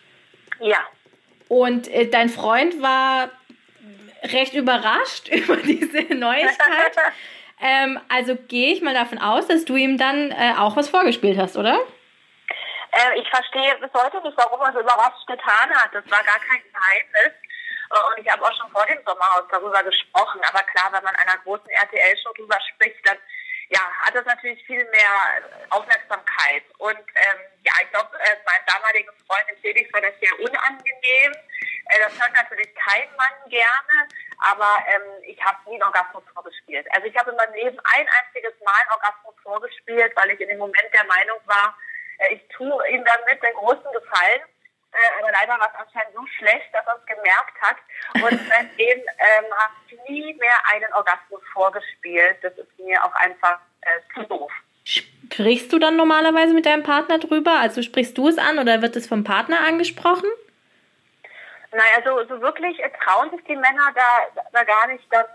Ja. 0.60 0.78
Und 1.48 1.88
äh, 1.88 2.08
dein 2.08 2.30
Freund 2.30 2.82
war 2.82 3.30
recht 4.24 4.54
überrascht 4.54 5.28
über 5.32 5.58
diese 5.58 6.14
Neuigkeit. 6.14 6.96
ähm, 7.62 8.00
also 8.10 8.36
gehe 8.36 8.74
ich 8.74 8.82
mal 8.82 8.94
davon 8.94 9.18
aus, 9.18 9.48
dass 9.48 9.66
du 9.66 9.76
ihm 9.76 9.98
dann 9.98 10.32
äh, 10.32 10.54
auch 10.58 10.76
was 10.76 10.90
vorgespielt 10.90 11.38
hast, 11.38 11.58
oder? 11.58 11.80
Äh, 12.92 13.20
ich 13.20 13.30
verstehe 13.30 13.76
bis 13.80 13.92
heute 13.94 14.22
nicht, 14.22 14.38
warum 14.38 14.62
er 14.62 14.74
so 14.74 14.80
überrascht 14.80 15.28
getan 15.28 15.70
hat. 15.72 15.94
Das 15.94 16.04
war 16.10 16.24
gar 16.24 16.40
kein 16.40 16.62
Geheimnis. 16.72 17.34
Und 17.90 18.20
ich 18.20 18.30
habe 18.32 18.46
auch 18.46 18.54
schon 18.56 18.70
vor 18.72 18.86
dem 18.86 19.02
Sommerhaus 19.04 19.46
darüber 19.50 19.84
gesprochen. 19.84 20.42
Aber 20.44 20.62
klar, 20.64 20.92
wenn 20.94 21.04
man 21.04 21.16
einer 21.16 21.38
großen 21.40 21.70
RTL-Show 21.70 22.34
drüber 22.34 22.60
spricht, 22.74 23.08
dann 23.08 23.18
ja, 23.70 23.82
hat 24.02 24.16
das 24.16 24.26
natürlich 24.26 24.64
viel 24.66 24.84
mehr 24.90 25.42
Aufmerksamkeit. 25.70 26.64
Und 26.78 26.98
ähm, 26.98 27.40
ja, 27.64 27.74
ich 27.84 27.90
glaube, 27.92 28.10
äh, 28.20 28.36
meinem 28.46 28.66
damaligen 28.66 29.10
Freund 29.28 29.46
in 29.50 29.58
Felix 29.58 29.94
war 29.94 30.02
das 30.02 30.14
sehr 30.20 30.34
unangenehm. 30.40 31.34
Äh, 31.90 32.00
das 32.02 32.20
hört 32.20 32.34
natürlich 32.34 32.74
kein 32.76 33.08
Mann 33.16 33.50
gerne, 33.50 34.10
aber 34.40 34.78
ähm, 34.88 35.24
ich 35.24 35.40
habe 35.44 35.58
nie 35.70 35.76
einen 35.76 35.84
Orgasmus 35.84 36.24
vorgespielt. 36.34 36.88
Also 36.94 37.08
ich 37.08 37.16
habe 37.16 37.30
in 37.30 37.38
meinem 37.38 37.54
Leben 37.54 37.80
ein 37.84 38.08
einziges 38.10 38.54
Mal 38.66 38.74
einen 38.74 38.92
Orgasmus 38.92 39.36
vorgespielt, 39.44 40.14
weil 40.16 40.32
ich 40.32 40.40
in 40.42 40.50
dem 40.50 40.58
Moment 40.58 40.94
der 40.94 41.06
Meinung 41.06 41.38
war, 41.46 41.78
äh, 42.20 42.34
ich 42.34 42.48
tue 42.50 42.90
ihm 42.90 43.06
damit 43.06 43.44
den 43.44 43.54
großen 43.54 43.92
Gefallen. 43.92 44.42
Äh, 44.92 45.20
aber 45.20 45.32
leider 45.32 45.60
war 45.60 45.70
es 45.74 45.80
anscheinend 45.80 46.16
so 46.16 46.26
schlecht, 46.38 46.74
dass 46.74 46.86
er 46.86 46.98
es 46.98 47.06
gemerkt 47.06 47.62
hat. 47.62 47.78
Und 48.16 48.40
seitdem 48.50 49.00
ähm, 49.00 49.46
habe 49.58 49.74
ich 49.88 50.10
nie 50.10 50.34
mehr 50.36 50.60
einen 50.74 50.94
Orgasmus 50.94 51.42
vorgespielt. 51.54 52.38
Das 52.42 52.54
ist 52.58 52.80
mir 52.80 53.04
auch 53.04 53.14
einfach 53.16 53.60
äh, 53.82 54.14
zu 54.14 54.24
doof. 54.24 54.52
Sprichst 54.84 55.72
du 55.72 55.80
dann 55.80 55.96
normalerweise 55.96 56.54
mit 56.54 56.66
deinem 56.66 56.84
Partner 56.84 57.20
drüber? 57.20 57.60
Also 57.60 57.82
sprichst 57.82 58.18
du 58.18 58.28
es 58.28 58.38
an 58.38 58.58
oder 58.58 58.82
wird 58.82 58.96
es 58.96 59.08
vom 59.08 59.24
Partner 59.24 59.60
angesprochen? 59.62 60.30
Naja, 61.72 62.02
so, 62.04 62.26
so 62.28 62.42
wirklich 62.42 62.80
äh, 62.80 62.90
trauen 63.04 63.30
sich 63.30 63.44
die 63.44 63.56
Männer 63.56 63.94
da, 63.94 64.42
da 64.52 64.64
gar 64.64 64.88
nicht, 64.88 65.06
das 65.12 65.28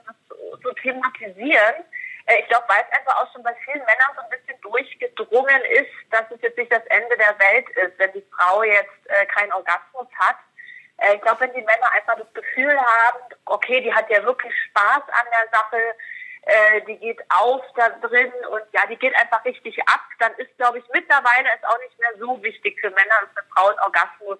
so 0.63 0.73
thematisieren. 0.73 1.85
Äh, 2.27 2.41
ich 2.41 2.49
glaube, 2.49 2.65
weil 2.69 2.85
es 2.89 2.99
einfach 2.99 3.21
auch 3.21 3.33
schon 3.33 3.43
bei 3.43 3.55
vielen 3.65 3.85
Männern 3.85 4.13
so 4.17 4.23
ein 4.23 4.31
bisschen 4.31 4.61
durchgedrungen 4.61 5.63
ist, 5.71 5.93
dass 6.11 6.31
es 6.31 6.41
jetzt 6.43 6.59
nicht 6.59 6.73
das 6.73 6.85
Ende 6.87 7.17
der 7.17 7.39
Welt 7.39 7.69
ist, 7.71 7.99
wenn 7.99 8.13
die 8.13 8.27
Frau 8.37 8.63
jetzt 8.63 9.07
äh, 9.07 9.27
keinen 9.27 9.53
Orgasmus 9.53 10.07
hat. 10.19 10.37
Äh, 10.99 11.17
ich 11.17 11.21
glaube, 11.23 11.41
wenn 11.41 11.53
die 11.53 11.63
Männer 11.63 11.91
einfach 11.93 12.17
das 12.17 12.33
Gefühl 12.35 12.79
haben, 12.79 13.21
okay, 13.47 13.81
die 13.81 13.95
hat 13.95 14.09
ja 14.11 14.23
wirklich 14.25 14.53
Spaß 14.71 15.03
an 15.09 15.27
der 15.31 15.59
Sache, 15.59 15.95
äh, 16.47 16.81
die 16.83 16.97
geht 16.99 17.21
auf 17.31 17.63
da 17.75 17.89
drin 17.89 18.33
und 18.51 18.63
ja, 18.73 18.87
die 18.87 18.97
geht 18.97 19.15
einfach 19.17 19.45
richtig 19.45 19.81
ab, 19.89 20.03
dann 20.19 20.33
ist, 20.35 20.55
glaube 20.59 20.79
ich, 20.79 20.85
mittlerweile 20.93 21.49
ist 21.55 21.67
auch 21.67 21.79
nicht 21.79 21.99
mehr 21.99 22.17
so 22.19 22.43
wichtig 22.43 22.79
für 22.81 22.91
Männer, 22.91 23.15
dass 23.23 23.37
eine 23.37 23.49
Frau 23.55 23.69
einen 23.69 23.81
Orgasmus 23.81 24.39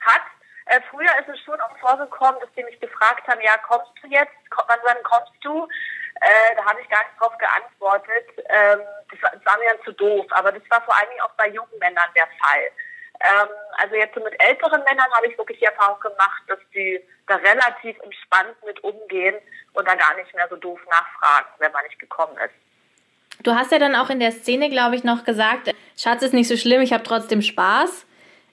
hat. 0.00 0.22
Äh, 0.66 0.80
früher 0.90 1.10
ist 1.20 1.28
es 1.28 1.40
schon 1.44 1.60
auch 1.60 1.76
vorgekommen, 1.78 2.40
dass 2.40 2.50
die 2.56 2.64
mich 2.64 2.80
gefragt 2.80 3.28
haben, 3.28 3.40
ja, 3.42 3.56
kommst 3.58 3.92
du 4.02 4.08
jetzt? 4.08 4.32
Wann, 4.66 4.78
wann 4.84 5.02
kommst 5.02 5.32
du? 5.42 5.68
Äh, 6.24 6.56
da 6.56 6.64
habe 6.64 6.80
ich 6.80 6.88
gar 6.88 7.04
nicht 7.04 7.20
drauf 7.20 7.36
geantwortet. 7.36 8.26
Ähm, 8.48 8.80
das, 9.10 9.22
war, 9.22 9.30
das 9.32 9.44
war 9.44 9.58
mir 9.58 9.68
dann 9.68 9.84
zu 9.84 9.92
doof. 9.92 10.24
Aber 10.30 10.52
das 10.52 10.62
war 10.70 10.80
vor 10.82 10.96
allen 10.96 11.10
Dingen 11.10 11.20
auch 11.20 11.36
bei 11.36 11.48
jungen 11.48 11.78
Männern 11.78 12.08
der 12.16 12.26
Fall. 12.40 12.64
Ähm, 13.20 13.48
also 13.76 13.94
jetzt 13.94 14.14
so 14.14 14.24
mit 14.24 14.32
älteren 14.42 14.82
Männern 14.84 15.10
habe 15.12 15.26
ich 15.26 15.36
wirklich 15.36 15.58
die 15.58 15.66
Erfahrung 15.66 16.00
gemacht, 16.00 16.42
dass 16.48 16.58
die 16.74 16.98
da 17.26 17.36
relativ 17.36 18.00
entspannt 18.00 18.56
mit 18.64 18.82
umgehen 18.82 19.36
und 19.74 19.86
da 19.86 19.94
gar 19.94 20.16
nicht 20.16 20.34
mehr 20.34 20.48
so 20.48 20.56
doof 20.56 20.80
nachfragen, 20.88 21.48
wenn 21.58 21.72
man 21.72 21.84
nicht 21.84 21.98
gekommen 21.98 22.36
ist. 22.38 22.54
Du 23.42 23.54
hast 23.54 23.70
ja 23.70 23.78
dann 23.78 23.94
auch 23.94 24.08
in 24.08 24.20
der 24.20 24.32
Szene, 24.32 24.70
glaube 24.70 24.96
ich, 24.96 25.04
noch 25.04 25.24
gesagt, 25.24 25.74
Schatz 25.98 26.22
ist 26.22 26.32
nicht 26.32 26.48
so 26.48 26.56
schlimm, 26.56 26.80
ich 26.80 26.92
habe 26.94 27.02
trotzdem 27.02 27.42
Spaß. 27.42 28.06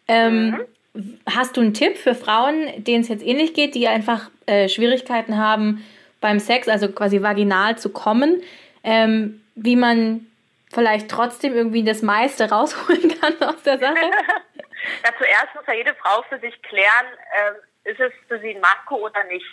Ähm, 0.10 0.68
mhm. 0.94 1.20
Hast 1.34 1.56
du 1.56 1.62
einen 1.62 1.74
Tipp 1.74 1.98
für 1.98 2.16
Frauen, 2.16 2.84
denen 2.84 3.02
es 3.02 3.08
jetzt 3.08 3.24
ähnlich 3.24 3.54
geht, 3.54 3.76
die 3.76 3.88
einfach 3.88 4.30
äh, 4.46 4.68
Schwierigkeiten 4.68 5.38
haben 5.38 5.86
beim 6.22 6.40
Sex, 6.40 6.70
also 6.70 6.92
quasi 6.92 7.22
vaginal 7.22 7.78
zu 7.78 7.92
kommen, 7.92 8.42
ähm, 8.84 9.44
wie 9.56 9.76
man 9.76 10.28
vielleicht 10.72 11.10
trotzdem 11.10 11.54
irgendwie 11.54 11.84
das 11.84 12.02
meiste 12.02 12.50
rausholen 12.52 13.20
kann 13.20 13.42
aus 13.42 13.62
der 13.64 13.80
Sache? 13.80 13.96
ja, 15.04 15.10
zuerst 15.18 15.56
muss 15.56 15.66
ja 15.68 15.74
jede 15.74 15.96
Frau 15.96 16.24
für 16.30 16.40
sich 16.40 16.62
klären, 16.62 17.08
äh, 17.34 17.90
ist 17.92 18.00
es 18.00 18.14
für 18.28 18.40
sie 18.40 18.56
ein 18.56 18.62
Manko 18.62 18.96
oder 18.96 19.24
nicht. 19.26 19.46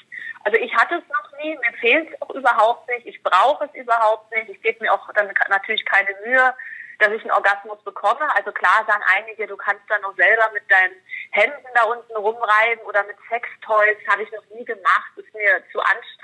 Also 0.44 0.58
ich 0.58 0.74
hatte 0.74 0.96
es 0.96 1.08
noch 1.08 1.38
nie, 1.42 1.56
mir 1.56 1.72
fehlt 1.80 2.10
es 2.12 2.22
auch 2.22 2.30
überhaupt 2.30 2.88
nicht, 2.88 3.06
ich 3.06 3.22
brauche 3.22 3.64
es 3.64 3.74
überhaupt 3.74 4.30
nicht, 4.32 4.50
ich 4.50 4.62
gebe 4.62 4.84
mir 4.84 4.92
auch 4.92 5.12
dann 5.14 5.32
natürlich 5.48 5.84
keine 5.84 6.10
Mühe, 6.24 6.54
dass 6.98 7.12
ich 7.12 7.22
einen 7.22 7.30
Orgasmus 7.30 7.82
bekomme. 7.84 8.28
Also 8.34 8.52
klar 8.52 8.84
sagen 8.86 9.02
einige, 9.16 9.46
du 9.46 9.56
kannst 9.56 9.82
dann 9.88 10.02
noch 10.02 10.14
selber 10.16 10.50
mit 10.52 10.70
deinen 10.70 10.94
Händen 11.30 11.66
da 11.74 11.84
unten 11.84 12.16
rumreiben 12.16 12.84
oder 12.84 13.04
mit 13.04 13.16
Sextoys, 13.28 13.96
habe 14.08 14.22
ich 14.22 14.32
noch 14.32 14.44
nie 14.54 14.64
gemacht, 14.64 15.12
ist 15.16 15.32
mir 15.34 15.62
zu 15.72 15.80
anstrengend, 15.80 16.17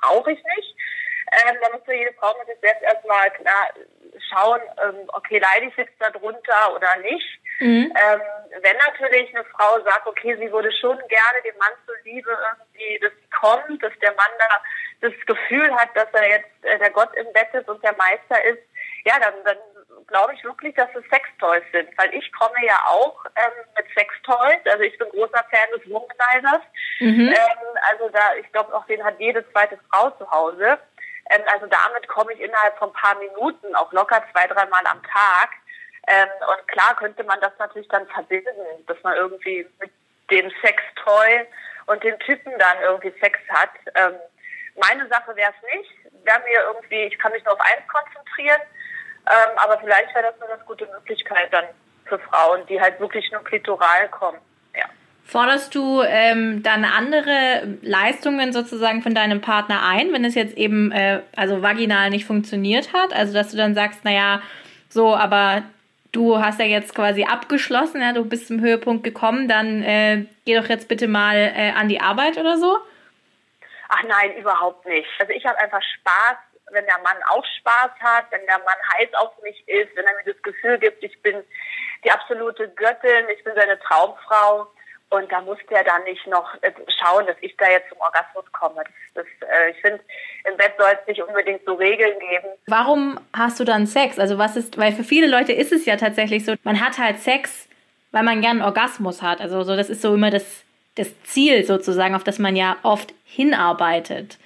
brauche 0.00 0.32
ich 0.32 0.42
nicht. 0.56 0.76
Ähm, 1.30 1.56
da 1.60 1.70
muss 1.70 1.86
ja 1.86 1.92
jede 1.92 2.14
Frau 2.14 2.34
mit 2.38 2.46
sich 2.48 2.60
selbst 2.60 2.82
erstmal 2.82 3.30
klar 3.32 3.68
schauen, 4.30 4.60
ähm, 4.82 5.08
okay, 5.08 5.38
leide 5.38 5.66
ich 5.66 5.76
jetzt 5.76 5.94
da 5.98 6.10
drunter 6.10 6.74
oder 6.74 6.96
nicht. 6.96 7.40
Mhm. 7.60 7.92
Ähm, 7.96 8.20
wenn 8.62 8.76
natürlich 8.86 9.34
eine 9.34 9.44
Frau 9.44 9.80
sagt, 9.84 10.06
okay, 10.06 10.36
sie 10.36 10.50
würde 10.50 10.70
schon 10.72 10.96
gerne 11.08 11.42
dem 11.44 11.56
Mann 11.58 11.72
zuliebe 11.86 12.30
irgendwie 12.30 13.00
das 13.00 13.12
kommt, 13.40 13.82
dass 13.82 13.92
der 14.00 14.14
Mann 14.14 14.30
da 14.38 14.62
das 15.00 15.12
Gefühl 15.26 15.72
hat, 15.74 15.88
dass 15.94 16.08
er 16.12 16.28
jetzt 16.28 16.64
äh, 16.64 16.78
der 16.78 16.90
Gott 16.90 17.14
im 17.16 17.32
Bett 17.32 17.52
ist 17.52 17.68
und 17.68 17.82
der 17.82 17.96
Meister 17.96 18.42
ist, 18.44 18.62
ja, 19.04 19.18
dann, 19.18 19.34
dann 19.44 19.58
glaube 20.06 20.34
ich 20.34 20.44
wirklich, 20.44 20.74
dass 20.74 20.88
es 20.94 21.04
Sextoys 21.10 21.62
sind, 21.72 21.88
weil 21.98 22.12
ich 22.14 22.32
komme 22.32 22.64
ja 22.64 22.78
auch 22.86 23.24
ähm, 23.36 23.64
mit 23.76 23.86
Sextoys, 23.94 24.64
also 24.64 24.82
ich 24.82 24.96
bin 24.98 25.08
großer 25.10 25.44
Fan 25.50 25.68
des 25.74 25.88
Womanizers, 25.90 26.62
mhm. 26.98 27.28
ähm, 27.28 27.78
also 27.90 28.08
da, 28.10 28.34
ich 28.40 28.50
glaube 28.52 28.74
auch 28.74 28.86
den 28.86 29.04
hat 29.04 29.18
jede 29.18 29.48
zweite 29.52 29.78
Frau 29.90 30.10
zu 30.10 30.30
Hause, 30.30 30.78
ähm, 31.30 31.42
also 31.52 31.66
damit 31.66 32.08
komme 32.08 32.32
ich 32.32 32.40
innerhalb 32.40 32.76
von 32.78 32.90
ein 32.90 32.94
paar 32.94 33.16
Minuten, 33.18 33.74
auch 33.74 33.92
locker 33.92 34.22
zwei, 34.32 34.46
dreimal 34.46 34.82
am 34.86 35.02
Tag, 35.02 35.50
ähm, 36.08 36.28
und 36.40 36.68
klar 36.68 36.96
könnte 36.96 37.22
man 37.24 37.38
das 37.40 37.52
natürlich 37.58 37.88
dann 37.88 38.06
verbinden, 38.06 38.50
dass 38.86 38.96
man 39.02 39.14
irgendwie 39.14 39.66
mit 39.78 39.90
dem 40.30 40.50
Sextoy 40.62 41.46
und 41.86 42.02
dem 42.02 42.18
Typen 42.20 42.52
dann 42.58 42.80
irgendwie 42.82 43.12
Sex 43.20 43.38
hat. 43.50 43.70
Ähm, 43.94 44.14
meine 44.76 45.06
Sache 45.08 45.36
wäre 45.36 45.52
es 45.52 45.76
nicht. 45.76 45.90
Wäre 46.24 46.40
mir 46.40 46.62
irgendwie, 46.62 47.04
ich 47.04 47.18
kann 47.18 47.32
mich 47.32 47.44
nur 47.44 47.54
auf 47.54 47.60
eins 47.60 47.86
konzentrieren. 47.88 48.60
Ähm, 49.26 49.58
aber 49.58 49.78
vielleicht 49.80 50.14
wäre 50.14 50.32
das 50.32 50.40
eine 50.40 50.50
ganz 50.50 50.64
gute 50.64 50.86
Möglichkeit 50.86 51.52
dann 51.52 51.66
für 52.06 52.18
Frauen, 52.18 52.64
die 52.66 52.80
halt 52.80 52.98
wirklich 53.00 53.30
nur 53.30 53.44
klitoral 53.44 54.08
kommen. 54.08 54.38
Forderst 55.28 55.74
du 55.74 56.00
ähm, 56.00 56.62
dann 56.62 56.86
andere 56.86 57.76
Leistungen 57.82 58.54
sozusagen 58.54 59.02
von 59.02 59.14
deinem 59.14 59.42
Partner 59.42 59.82
ein, 59.86 60.10
wenn 60.14 60.24
es 60.24 60.34
jetzt 60.34 60.56
eben 60.56 60.90
äh, 60.90 61.20
also 61.36 61.62
vaginal 61.62 62.08
nicht 62.08 62.24
funktioniert 62.24 62.94
hat? 62.94 63.12
Also 63.12 63.34
dass 63.34 63.50
du 63.50 63.58
dann 63.58 63.74
sagst, 63.74 64.06
naja, 64.06 64.40
so, 64.88 65.14
aber 65.14 65.64
du 66.12 66.38
hast 66.42 66.58
ja 66.60 66.64
jetzt 66.64 66.94
quasi 66.94 67.24
abgeschlossen, 67.24 68.00
ja, 68.00 68.14
du 68.14 68.24
bist 68.24 68.46
zum 68.46 68.62
Höhepunkt 68.62 69.04
gekommen, 69.04 69.48
dann 69.48 69.82
äh, 69.82 70.24
geh 70.46 70.58
doch 70.58 70.66
jetzt 70.70 70.88
bitte 70.88 71.08
mal 71.08 71.36
äh, 71.36 71.72
an 71.72 71.90
die 71.90 72.00
Arbeit 72.00 72.38
oder 72.38 72.56
so? 72.56 72.78
Ach 73.90 74.02
nein, 74.04 74.34
überhaupt 74.34 74.86
nicht. 74.86 75.08
Also 75.18 75.34
ich 75.34 75.44
habe 75.44 75.58
einfach 75.58 75.82
Spaß, 75.82 76.36
wenn 76.70 76.86
der 76.86 77.00
Mann 77.00 77.16
auch 77.28 77.44
Spaß 77.58 77.90
hat, 78.00 78.24
wenn 78.30 78.46
der 78.46 78.60
Mann 78.60 78.76
heiß 78.94 79.12
auf 79.12 79.32
mich 79.42 79.62
ist, 79.68 79.94
wenn 79.94 80.06
er 80.06 80.14
mir 80.14 80.32
das 80.32 80.42
Gefühl 80.42 80.78
gibt, 80.78 81.04
ich 81.04 81.20
bin 81.20 81.36
die 82.02 82.10
absolute 82.10 82.70
Göttin, 82.70 83.28
ich 83.36 83.44
bin 83.44 83.52
seine 83.54 83.78
Traumfrau. 83.80 84.68
Und 85.10 85.32
da 85.32 85.40
muss 85.40 85.58
der 85.70 85.84
dann 85.84 86.04
nicht 86.04 86.26
noch 86.26 86.54
äh, 86.60 86.70
schauen, 87.00 87.26
dass 87.26 87.36
ich 87.40 87.56
da 87.56 87.70
jetzt 87.70 87.88
zum 87.88 87.98
Orgasmus 87.98 88.44
komme. 88.52 88.82
Das, 89.14 89.24
das, 89.40 89.48
äh, 89.48 89.70
ich 89.70 89.80
finde, 89.80 90.00
im 90.50 90.56
Bett 90.58 90.74
soll 90.78 90.90
es 91.00 91.06
nicht 91.06 91.22
unbedingt 91.22 91.62
so 91.64 91.74
Regeln 91.74 92.18
geben. 92.18 92.48
Warum 92.66 93.18
hast 93.32 93.58
du 93.58 93.64
dann 93.64 93.86
Sex? 93.86 94.18
Also 94.18 94.36
was 94.36 94.56
ist, 94.56 94.76
weil 94.76 94.92
für 94.92 95.04
viele 95.04 95.26
Leute 95.26 95.52
ist 95.52 95.72
es 95.72 95.86
ja 95.86 95.96
tatsächlich 95.96 96.44
so, 96.44 96.54
man 96.62 96.84
hat 96.84 96.98
halt 96.98 97.20
Sex, 97.20 97.68
weil 98.12 98.22
man 98.22 98.42
gern 98.42 98.58
einen 98.58 98.62
Orgasmus 98.62 99.22
hat. 99.22 99.40
Also 99.40 99.62
so, 99.62 99.76
das 99.76 99.88
ist 99.88 100.02
so 100.02 100.14
immer 100.14 100.30
das, 100.30 100.62
das 100.96 101.22
Ziel 101.22 101.64
sozusagen, 101.64 102.14
auf 102.14 102.24
das 102.24 102.38
man 102.38 102.54
ja 102.54 102.76
oft 102.82 103.14
hinarbeitet. 103.24 104.38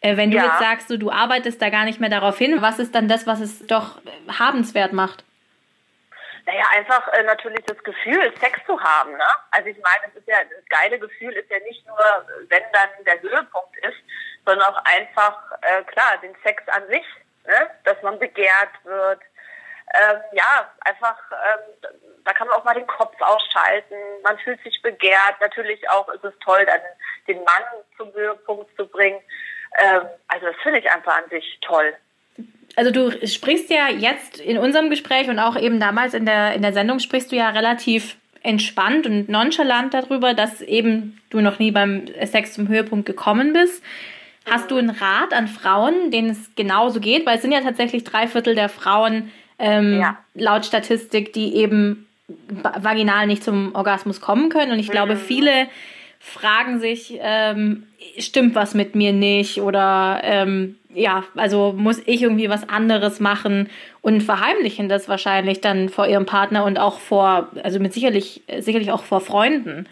Äh, 0.00 0.16
wenn 0.16 0.30
du 0.30 0.38
ja. 0.38 0.44
jetzt 0.44 0.60
sagst, 0.60 0.88
so, 0.88 0.96
du 0.96 1.10
arbeitest 1.10 1.60
da 1.60 1.68
gar 1.68 1.84
nicht 1.84 2.00
mehr 2.00 2.10
darauf 2.10 2.38
hin, 2.38 2.62
was 2.62 2.78
ist 2.78 2.94
dann 2.94 3.06
das, 3.06 3.26
was 3.26 3.40
es 3.40 3.66
doch 3.66 3.98
habenswert 4.28 4.94
macht? 4.94 5.24
Naja, 6.46 6.64
einfach 6.74 7.08
äh, 7.12 7.24
natürlich 7.24 7.64
das 7.66 7.82
Gefühl, 7.82 8.32
Sex 8.40 8.60
zu 8.66 8.80
haben. 8.80 9.12
Ne? 9.12 9.26
Also 9.50 9.68
ich 9.68 9.78
meine, 9.78 10.04
es 10.08 10.14
ist 10.14 10.28
ja 10.28 10.36
das 10.44 10.64
geile 10.68 10.98
Gefühl 10.98 11.32
ist 11.32 11.50
ja 11.50 11.58
nicht 11.60 11.84
nur, 11.86 11.98
wenn 12.48 12.62
dann 12.72 13.04
der 13.04 13.20
Höhepunkt 13.20 13.76
ist, 13.78 13.98
sondern 14.44 14.72
auch 14.72 14.80
einfach 14.84 15.52
äh, 15.62 15.82
klar 15.82 16.18
den 16.22 16.36
Sex 16.44 16.62
an 16.68 16.86
sich, 16.86 17.04
ne? 17.46 17.70
dass 17.82 18.00
man 18.02 18.18
begehrt 18.20 18.70
wird. 18.84 19.20
Ähm, 19.94 20.20
ja, 20.32 20.72
einfach 20.80 21.18
ähm, 21.32 21.94
da 22.24 22.32
kann 22.32 22.48
man 22.48 22.56
auch 22.56 22.64
mal 22.64 22.74
den 22.74 22.86
Kopf 22.86 23.20
ausschalten. 23.20 23.94
Man 24.22 24.38
fühlt 24.38 24.62
sich 24.62 24.82
begehrt. 24.82 25.40
Natürlich 25.40 25.88
auch 25.90 26.08
ist 26.08 26.24
es 26.24 26.34
toll, 26.44 26.64
dann 26.66 26.80
den 27.26 27.42
Mann 27.44 27.62
zum 27.96 28.12
Höhepunkt 28.12 28.74
zu 28.76 28.86
bringen. 28.86 29.20
Ähm, 29.78 30.08
also 30.28 30.46
das 30.46 30.56
finde 30.62 30.80
ich 30.80 30.90
einfach 30.90 31.16
an 31.16 31.28
sich 31.30 31.58
toll 31.60 31.96
also 32.76 32.90
du 32.90 33.26
sprichst 33.26 33.70
ja 33.70 33.88
jetzt 33.88 34.38
in 34.38 34.58
unserem 34.58 34.90
Gespräch 34.90 35.28
und 35.28 35.38
auch 35.38 35.58
eben 35.58 35.80
damals 35.80 36.14
in 36.14 36.26
der, 36.26 36.54
in 36.54 36.62
der 36.62 36.72
Sendung 36.72 36.98
sprichst 36.98 37.32
du 37.32 37.36
ja 37.36 37.48
relativ 37.48 38.16
entspannt 38.42 39.06
und 39.06 39.28
nonchalant 39.28 39.92
darüber, 39.92 40.34
dass 40.34 40.60
eben 40.60 41.18
du 41.30 41.40
noch 41.40 41.58
nie 41.58 41.72
beim 41.72 42.04
Sex 42.24 42.52
zum 42.52 42.68
Höhepunkt 42.68 43.06
gekommen 43.06 43.52
bist. 43.52 43.82
Hast 44.48 44.70
du 44.70 44.76
einen 44.76 44.90
Rat 44.90 45.32
an 45.32 45.48
Frauen, 45.48 46.12
denen 46.12 46.30
es 46.30 46.54
genauso 46.54 47.00
geht? 47.00 47.26
Weil 47.26 47.36
es 47.36 47.42
sind 47.42 47.50
ja 47.50 47.62
tatsächlich 47.62 48.04
drei 48.04 48.28
Viertel 48.28 48.54
der 48.54 48.68
Frauen 48.68 49.32
ähm, 49.58 49.98
ja. 49.98 50.18
laut 50.34 50.64
Statistik, 50.64 51.32
die 51.32 51.56
eben 51.56 52.06
vaginal 52.28 53.26
nicht 53.26 53.42
zum 53.42 53.74
Orgasmus 53.74 54.20
kommen 54.20 54.48
können. 54.48 54.70
Und 54.70 54.78
ich 54.78 54.88
mhm. 54.88 54.92
glaube, 54.92 55.16
viele 55.16 55.66
fragen 56.20 56.78
sich, 56.78 57.18
ähm, 57.20 57.84
stimmt 58.18 58.54
was 58.54 58.74
mit 58.74 58.94
mir 58.94 59.12
nicht 59.12 59.60
oder 59.60 60.20
ähm, 60.22 60.76
ja, 60.96 61.24
also 61.36 61.72
muss 61.72 61.98
ich 62.06 62.22
irgendwie 62.22 62.48
was 62.48 62.68
anderes 62.68 63.20
machen 63.20 63.70
und 64.00 64.22
verheimlichen 64.22 64.88
das 64.88 65.08
wahrscheinlich 65.08 65.60
dann 65.60 65.90
vor 65.90 66.06
ihrem 66.06 66.24
Partner 66.24 66.64
und 66.64 66.78
auch 66.78 67.00
vor, 67.00 67.48
also 67.62 67.78
mit 67.78 67.92
sicherlich, 67.92 68.42
sicherlich 68.58 68.90
auch 68.90 69.04
vor 69.04 69.20
Freunden. 69.20 69.88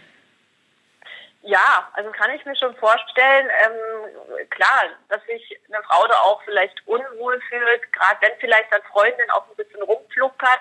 Ja, 1.43 1.91
also 1.93 2.11
kann 2.11 2.31
ich 2.31 2.43
mir 2.47 2.57
schon 2.57 2.75
vorstellen, 2.77 3.51
ähm, 3.65 4.49
klar, 4.49 4.85
dass 5.11 5.23
sich 5.27 5.61
eine 5.69 5.83
Frau 5.83 6.07
da 6.07 6.15
auch 6.21 6.43
vielleicht 6.45 6.75
unwohl 6.87 7.39
fühlt, 7.51 7.93
gerade 7.93 8.17
wenn 8.23 8.33
vielleicht 8.41 8.73
dann 8.73 8.81
Freundin 8.91 9.31
auch 9.33 9.45
ein 9.51 9.57
bisschen 9.57 9.83
rumfluckert 9.83 10.61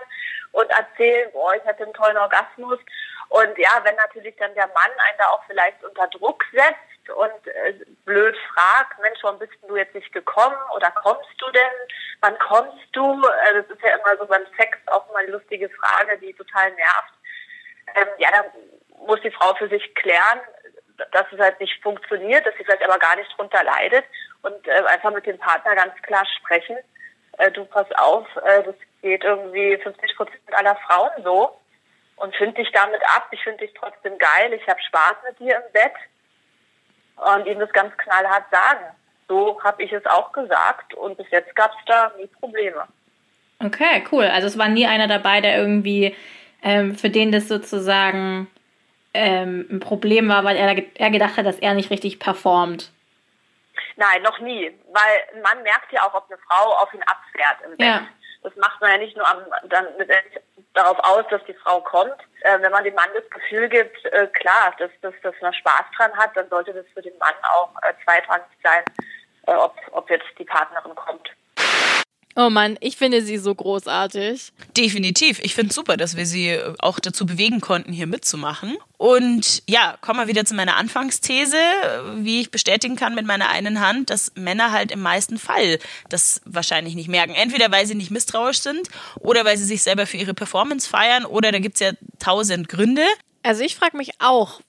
und 0.52 0.70
erzählen, 0.70 1.32
boah, 1.32 1.56
ich 1.56 1.64
hatte 1.64 1.84
einen 1.84 1.94
tollen 1.94 2.18
Orgasmus. 2.18 2.80
Und 3.30 3.58
ja, 3.58 3.80
wenn 3.84 3.96
natürlich 3.96 4.36
dann 4.36 4.54
der 4.56 4.68
Mann 4.68 4.92
einen 4.98 5.18
da 5.18 5.30
auch 5.30 5.44
vielleicht 5.48 5.82
unter 5.86 6.08
Druck 6.10 6.44
setzt, 6.52 6.93
und 7.10 7.48
äh, 7.48 7.74
blöd 8.06 8.36
fragt, 8.54 9.00
Mensch, 9.02 9.20
warum 9.22 9.40
bist 9.40 9.54
du 9.68 9.76
jetzt 9.76 9.96
nicht 9.96 10.12
gekommen 10.12 10.58
oder 10.76 10.92
kommst 10.92 11.30
du 11.38 11.50
denn? 11.52 11.72
Wann 12.22 12.38
kommst 12.40 12.88
du? 12.94 13.22
Äh, 13.22 13.62
das 13.62 13.70
ist 13.70 13.84
ja 13.84 13.96
immer 13.96 14.18
so 14.18 14.26
beim 14.26 14.46
Sex 14.58 14.78
auch 14.88 15.08
mal 15.12 15.24
eine 15.24 15.32
lustige 15.32 15.70
Frage, 15.70 16.18
die 16.20 16.34
total 16.34 16.72
nervt. 16.72 17.14
Ähm, 17.96 18.08
ja, 18.18 18.30
dann 18.32 18.46
muss 19.08 19.22
die 19.22 19.32
Frau 19.32 19.54
für 19.56 19.68
sich 19.68 19.94
klären, 19.96 20.40
dass 21.12 21.26
es 21.32 21.40
halt 21.40 21.60
nicht 21.60 21.82
funktioniert, 21.82 22.46
dass 22.46 22.56
sie 22.56 22.64
vielleicht 22.64 22.84
aber 22.84 23.00
gar 23.00 23.16
nicht 23.16 23.30
drunter 23.38 23.64
leidet 23.64 24.06
und 24.42 24.68
äh, 24.68 24.84
einfach 24.88 25.12
mit 25.12 25.26
dem 25.26 25.38
Partner 25.38 25.76
ganz 25.76 26.00
klar 26.04 26.26
sprechen. 26.38 26.78
Äh, 27.38 27.52
du 27.52 27.66
pass 27.66 27.92
auf, 27.94 28.28
äh, 28.46 28.64
das 28.64 28.76
geht 29.02 29.24
irgendwie 29.24 29.78
50 29.78 30.16
Prozent 30.16 30.54
aller 30.54 30.76
Frauen 30.88 31.12
so. 31.24 31.58
und 32.18 32.36
finde 32.36 32.62
dich 32.62 32.72
damit 32.72 33.02
ab. 33.16 33.28
Ich 33.32 33.44
finde 33.44 33.66
dich 33.66 33.74
trotzdem 33.74 34.18
geil. 34.18 34.54
Ich 34.54 34.68
habe 34.68 34.82
Spaß 34.82 35.16
mit 35.28 35.40
dir 35.40 35.58
im 35.58 35.72
Bett 35.74 35.94
und 37.18 37.46
ihm 37.46 37.60
das 37.60 37.72
ganz 37.72 37.96
knallhart 37.98 38.46
sagen. 38.52 38.86
So 39.28 39.62
habe 39.64 39.84
ich 39.84 39.92
es 39.92 40.06
auch 40.06 40.32
gesagt 40.32 40.94
und 40.94 41.18
bis 41.18 41.30
jetzt 41.32 41.56
gab 41.56 41.72
es 41.72 41.86
da 41.86 42.12
nie 42.18 42.28
Probleme. 42.28 42.86
Okay, 43.60 44.04
cool. 44.12 44.26
Also 44.26 44.48
es 44.48 44.58
war 44.58 44.68
nie 44.68 44.86
einer 44.86 45.08
dabei, 45.08 45.42
der 45.42 45.58
irgendwie 45.58 46.16
ähm, 46.62 46.96
für 46.96 47.10
den 47.10 47.32
das 47.32 47.48
sozusagen 47.48 48.48
ähm, 49.14 49.68
ein 49.70 49.80
Problem 49.80 50.28
war, 50.30 50.44
weil 50.44 50.58
er, 50.58 50.84
er 50.96 51.10
gedacht 51.12 51.38
hat, 51.38 51.46
dass 51.46 51.60
er 51.60 51.74
nicht 51.74 51.92
richtig 51.92 52.20
performt. 52.20 52.92
Nein, 53.96 54.22
noch 54.24 54.40
nie. 54.40 54.72
Weil 54.92 55.42
man 55.42 55.64
merkt 55.64 55.92
ja 55.92 56.02
auch, 56.04 56.14
ob 56.14 56.30
eine 56.30 56.40
Frau 56.40 56.74
auf 56.78 56.94
ihn 56.94 57.04
abfährt 57.04 57.58
im 57.66 57.78
Bett. 57.78 57.88
Ja. 57.88 58.08
Das 58.42 58.56
macht 58.58 58.82
man 58.82 58.92
ja 58.92 58.98
nicht 58.98 59.16
nur 59.16 59.28
am, 59.28 59.40
dann 59.70 59.86
letztendlich 59.98 60.42
darauf 60.74 60.98
aus, 61.00 61.26
dass 61.30 61.44
die 61.46 61.54
Frau 61.54 61.82
kommt. 61.82 62.16
Äh, 62.42 62.60
wenn 62.62 62.72
man 62.72 62.84
dem 62.84 62.96
Mann 62.96 63.10
das 63.14 63.30
Gefühl 63.30 63.70
gibt, 63.70 64.06
äh, 64.06 64.28
klar, 64.28 64.74
dass, 64.80 64.92
dass, 65.02 65.14
dass 65.22 65.36
man 65.42 65.54
Spaß 65.54 65.86
dran 65.98 66.16
hat, 66.18 66.36
dann 66.36 66.50
sollte 66.50 66.74
das 66.74 66.86
für 66.94 67.02
den 67.02 67.18
Mann 67.20 67.34
auch 67.44 67.72
äh, 67.84 67.94
zweitrangig 68.04 68.46
sein, 68.64 68.84
äh, 69.48 69.54
ob, 69.54 69.76
ob 69.92 70.10
jetzt 70.10 70.28
die 70.38 70.46
Partnerin 70.46 70.96
kommt. 70.96 71.30
Oh 72.36 72.50
Mann, 72.50 72.78
ich 72.80 72.98
finde 72.98 73.22
sie 73.22 73.38
so 73.38 73.54
großartig. 73.54 74.54
Definitiv. 74.76 75.40
Ich 75.44 75.54
finde 75.54 75.70
es 75.70 75.76
super, 75.76 75.98
dass 75.98 76.18
wir 76.18 76.26
sie 76.26 76.60
auch 76.80 77.00
dazu 77.00 77.28
bewegen 77.28 77.62
konnten, 77.62 77.94
hier 77.94 78.08
mitzumachen. 78.08 78.76
Und 78.98 79.62
ja, 79.68 79.98
kommen 80.02 80.20
wir 80.20 80.28
wieder 80.28 80.44
zu 80.44 80.56
meiner 80.56 80.78
Anfangsthese, 80.78 81.58
wie 82.18 82.42
ich 82.42 82.50
bestätigen 82.50 82.96
kann 82.96 83.14
mit 83.14 83.28
meiner 83.28 83.50
einen 83.50 83.82
Hand, 83.82 84.10
dass 84.10 84.32
Männer 84.36 84.72
halt 84.72 84.92
im 84.92 85.02
meisten 85.02 85.38
Fall 85.38 85.78
das 86.10 86.42
wahrscheinlich 86.46 86.96
nicht 86.96 87.08
merken. 87.08 87.36
Entweder 87.36 87.72
weil 87.72 87.86
sie 87.86 87.96
nicht 87.96 88.10
misstrauisch 88.12 88.62
sind 88.62 88.88
oder 89.20 89.46
weil 89.46 89.58
sie 89.58 89.66
sich 89.66 89.84
selber 89.84 90.08
für 90.08 90.18
ihre 90.18 90.34
Performance 90.34 90.90
feiern 90.90 91.26
oder 91.26 91.52
da 91.52 91.60
gibt 91.60 91.76
es 91.76 91.82
ja 91.82 91.92
tausend 92.18 92.68
Gründe. 92.68 93.06
Also 93.44 93.64
ich 93.64 93.76
frage 93.76 93.98
mich 93.98 94.20
auch, 94.20 94.62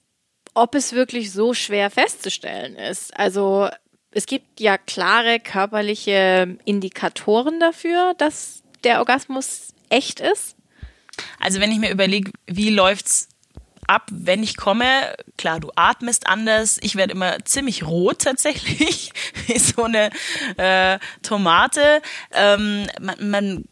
ob 0.53 0.75
es 0.75 0.93
wirklich 0.93 1.31
so 1.31 1.53
schwer 1.53 1.89
festzustellen 1.89 2.75
ist. 2.75 3.17
Also 3.17 3.69
es 4.15 4.25
gibt 4.25 4.61
ja 4.61 4.77
klare 4.77 5.39
körperliche 5.39 6.57
Indikatoren 6.63 7.59
dafür, 7.59 8.13
dass 8.17 8.63
der 8.83 8.99
Orgasmus 8.99 9.73
echt 9.89 10.21
ist. 10.21 10.55
Also 11.39 11.59
wenn 11.59 11.71
ich 11.71 11.79
mir 11.79 11.91
überlege, 11.91 12.31
wie 12.47 12.69
läuft's 12.69 13.27
ab, 13.87 14.07
wenn 14.11 14.41
ich 14.41 14.57
komme. 14.57 15.15
Klar, 15.37 15.59
du 15.59 15.71
atmest 15.75 16.27
anders. 16.27 16.79
Ich 16.81 16.95
werde 16.95 17.13
immer 17.13 17.43
ziemlich 17.45 17.85
rot 17.85 18.19
tatsächlich, 18.19 19.11
wie 19.47 19.59
so 19.59 19.83
eine 19.83 20.09
äh, 20.57 20.97
Tomate. 21.21 22.01
Ähm, 22.31 22.87
man, 22.99 23.29
man 23.29 23.63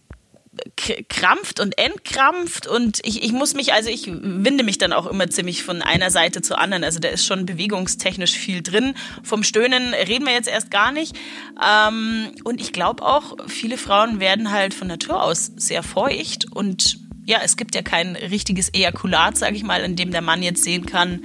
krampft 1.10 1.60
und 1.60 1.77
entkrampft 1.77 2.67
und 2.67 3.00
ich, 3.03 3.24
ich 3.24 3.31
muss 3.31 3.55
mich, 3.55 3.74
also 3.74 3.89
ich 3.89 4.07
winde 4.07 4.63
mich 4.63 4.77
dann 4.77 4.93
auch 4.93 5.07
immer 5.07 5.29
ziemlich 5.29 5.63
von 5.63 5.81
einer 5.81 6.12
Seite 6.12 6.41
zur 6.41 6.60
anderen. 6.60 6.83
Also 6.83 7.00
da 7.00 7.10
ist 7.10 7.25
schon 7.25 7.45
bewegungstechnisch 7.45 8.33
viel 8.33 8.62
drin. 8.62 8.93
Vom 9.24 9.43
Stöhnen 9.43 9.93
reden 9.93 10.25
wir 10.25 10.33
jetzt 10.33 10.48
erst 10.48 10.69
gar 10.69 10.91
nicht. 10.91 11.15
Ähm, 11.63 12.31
und 12.43 12.62
ich 12.62 12.72
glaube 12.72 13.03
auch, 13.03 13.38
viele 13.48 13.77
Frauen 13.77 14.19
werden 14.19 14.51
halt 14.51 14.74
von 14.74 14.88
Natur 14.88 15.24
aus 15.24 15.51
sehr 15.55 15.83
feucht 15.83 16.45
und 16.51 17.00
ja, 17.25 17.39
es 17.43 17.55
gibt 17.55 17.74
ja 17.74 17.81
kein 17.81 18.15
richtiges 18.15 18.69
Ejakulat, 18.74 19.38
sage 19.38 19.55
ich 19.55 19.63
mal, 19.63 19.81
in 19.81 19.95
dem 19.95 20.12
der 20.12 20.22
Mann 20.22 20.43
jetzt 20.43 20.63
sehen 20.63 20.86
kann, 20.86 21.22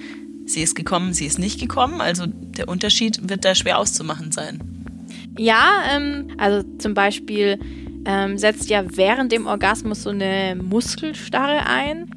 sie 0.47 0.63
ist 0.63 0.75
gekommen, 0.75 1.13
sie 1.13 1.27
ist 1.27 1.39
nicht 1.39 1.61
gekommen. 1.61 2.01
Also 2.01 2.25
der 2.27 2.69
Unterschied 2.69 3.29
wird 3.29 3.45
da 3.45 3.55
schwer 3.55 3.79
auszumachen 3.79 4.33
sein. 4.33 4.61
Ja, 5.37 5.83
ähm, 5.93 6.35
also 6.39 6.65
zum 6.79 6.95
Beispiel 6.95 7.59
ähm, 8.09 8.39
setzt 8.39 8.71
ja 8.71 8.83
während 8.97 9.31
dem 9.33 9.47
Orgasmus 9.47 10.03
so 10.03 10.11
eine 10.11 10.59
Muskelstarre 10.61 11.67
ein. 11.67 12.11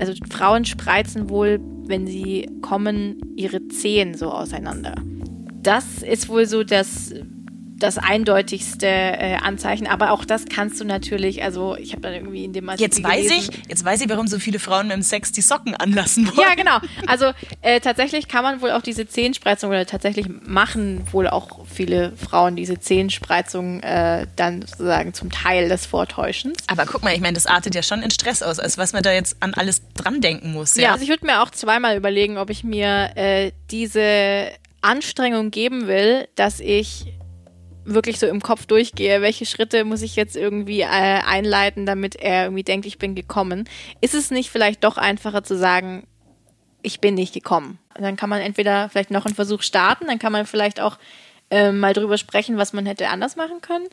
Also 0.00 0.14
Frauen 0.28 0.64
spreizen 0.64 1.28
wohl, 1.28 1.60
wenn 1.86 2.06
sie 2.06 2.48
kommen, 2.62 3.20
ihre 3.36 3.68
Zehen 3.68 4.14
so 4.14 4.32
auseinander. 4.32 4.94
Das 5.62 6.02
ist 6.02 6.30
wohl 6.30 6.46
so 6.46 6.64
das 6.64 7.14
das 7.76 7.98
eindeutigste 7.98 8.86
äh, 8.86 9.36
Anzeichen. 9.36 9.86
Aber 9.86 10.12
auch 10.12 10.24
das 10.24 10.44
kannst 10.46 10.80
du 10.80 10.84
natürlich, 10.84 11.42
also 11.42 11.76
ich 11.76 11.92
habe 11.92 12.02
dann 12.02 12.14
irgendwie 12.14 12.44
in 12.44 12.52
dem 12.52 12.68
Artikel 12.68 12.84
Jetzt 12.84 13.02
weiß 13.02 13.28
gelesen, 13.28 13.50
ich, 13.62 13.68
jetzt 13.68 13.84
weiß 13.84 14.00
ich, 14.00 14.08
warum 14.08 14.26
so 14.26 14.38
viele 14.38 14.58
Frauen 14.58 14.88
dem 14.88 15.02
Sex 15.02 15.32
die 15.32 15.40
Socken 15.40 15.74
anlassen 15.74 16.26
wollen. 16.28 16.48
Ja, 16.48 16.54
genau. 16.54 16.78
Also 17.06 17.32
äh, 17.62 17.80
tatsächlich 17.80 18.28
kann 18.28 18.42
man 18.42 18.62
wohl 18.62 18.70
auch 18.70 18.82
diese 18.82 19.06
Zehenspreizung 19.06 19.70
oder 19.70 19.86
tatsächlich 19.86 20.26
machen 20.28 21.06
wohl 21.10 21.28
auch 21.28 21.66
viele 21.66 22.12
Frauen 22.16 22.56
diese 22.56 22.78
Zehenspreizung 22.78 23.80
äh, 23.80 24.26
dann 24.36 24.62
sozusagen 24.62 25.12
zum 25.14 25.30
Teil 25.30 25.68
des 25.68 25.86
Vortäuschens. 25.86 26.56
Aber 26.68 26.86
guck 26.86 27.02
mal, 27.02 27.14
ich 27.14 27.20
meine, 27.20 27.34
das 27.34 27.46
artet 27.46 27.74
ja 27.74 27.82
schon 27.82 28.02
in 28.02 28.10
Stress 28.10 28.42
aus, 28.42 28.58
als 28.60 28.78
was 28.78 28.92
man 28.92 29.02
da 29.02 29.12
jetzt 29.12 29.36
an 29.40 29.54
alles 29.54 29.82
dran 29.94 30.20
denken 30.20 30.52
muss. 30.52 30.76
Ja, 30.76 30.82
ja 30.82 30.92
also 30.92 31.02
ich 31.02 31.08
würde 31.08 31.26
mir 31.26 31.42
auch 31.42 31.50
zweimal 31.50 31.96
überlegen, 31.96 32.38
ob 32.38 32.50
ich 32.50 32.62
mir 32.62 33.10
äh, 33.16 33.52
diese 33.70 34.50
Anstrengung 34.80 35.50
geben 35.50 35.86
will, 35.86 36.28
dass 36.36 36.60
ich 36.60 37.06
wirklich 37.84 38.18
so 38.18 38.26
im 38.26 38.40
Kopf 38.40 38.66
durchgehe, 38.66 39.20
welche 39.20 39.46
Schritte 39.46 39.84
muss 39.84 40.02
ich 40.02 40.16
jetzt 40.16 40.36
irgendwie 40.36 40.80
äh, 40.80 40.86
einleiten, 40.86 41.86
damit 41.86 42.16
er 42.16 42.44
irgendwie 42.44 42.62
denkt, 42.62 42.86
ich 42.86 42.98
bin 42.98 43.14
gekommen, 43.14 43.68
ist 44.00 44.14
es 44.14 44.30
nicht 44.30 44.50
vielleicht 44.50 44.84
doch 44.84 44.96
einfacher 44.96 45.42
zu 45.42 45.56
sagen, 45.56 46.06
ich 46.82 47.00
bin 47.00 47.14
nicht 47.14 47.34
gekommen. 47.34 47.78
dann 47.94 48.16
kann 48.16 48.28
man 48.28 48.40
entweder 48.40 48.88
vielleicht 48.90 49.10
noch 49.10 49.24
einen 49.26 49.34
Versuch 49.34 49.62
starten, 49.62 50.06
dann 50.06 50.18
kann 50.18 50.32
man 50.32 50.46
vielleicht 50.46 50.80
auch 50.80 50.98
äh, 51.50 51.72
mal 51.72 51.94
drüber 51.94 52.18
sprechen, 52.18 52.56
was 52.56 52.72
man 52.72 52.86
hätte 52.86 53.08
anders 53.08 53.36
machen 53.36 53.60
können. 53.60 53.86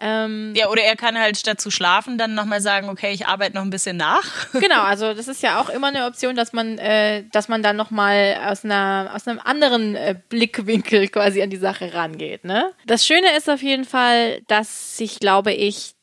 Ähm, 0.00 0.52
ja, 0.56 0.68
oder 0.68 0.82
er 0.82 0.96
kann 0.96 1.18
halt 1.18 1.36
statt 1.38 1.60
zu 1.60 1.70
schlafen 1.70 2.18
dann 2.18 2.34
nochmal 2.34 2.60
sagen, 2.60 2.88
okay, 2.88 3.12
ich 3.12 3.26
arbeite 3.26 3.54
noch 3.54 3.62
ein 3.62 3.70
bisschen 3.70 3.96
nach. 3.96 4.24
Genau, 4.64 4.82
also 4.82 5.12
das 5.12 5.28
ist 5.28 5.42
ja 5.42 5.60
auch 5.60 5.68
immer 5.68 5.88
eine 5.88 6.06
Option, 6.06 6.36
dass 6.36 6.52
man, 6.52 6.78
äh, 6.78 7.24
dass 7.32 7.48
man 7.48 7.62
dann 7.62 7.76
nochmal 7.76 8.36
aus, 8.46 8.64
einer, 8.64 9.10
aus 9.14 9.28
einem 9.28 9.40
anderen 9.40 9.94
äh, 9.94 10.14
Blickwinkel 10.28 11.08
quasi 11.08 11.42
an 11.42 11.50
die 11.50 11.58
Sache 11.58 11.92
rangeht. 11.92 12.44
Ne? 12.44 12.72
Das 12.86 13.06
Schöne 13.06 13.36
ist 13.36 13.50
auf 13.50 13.62
jeden 13.62 13.84
Fall, 13.84 14.40
dass 14.46 14.96
sich, 14.96 15.20
glaube 15.20 15.52
ich, 15.52 15.94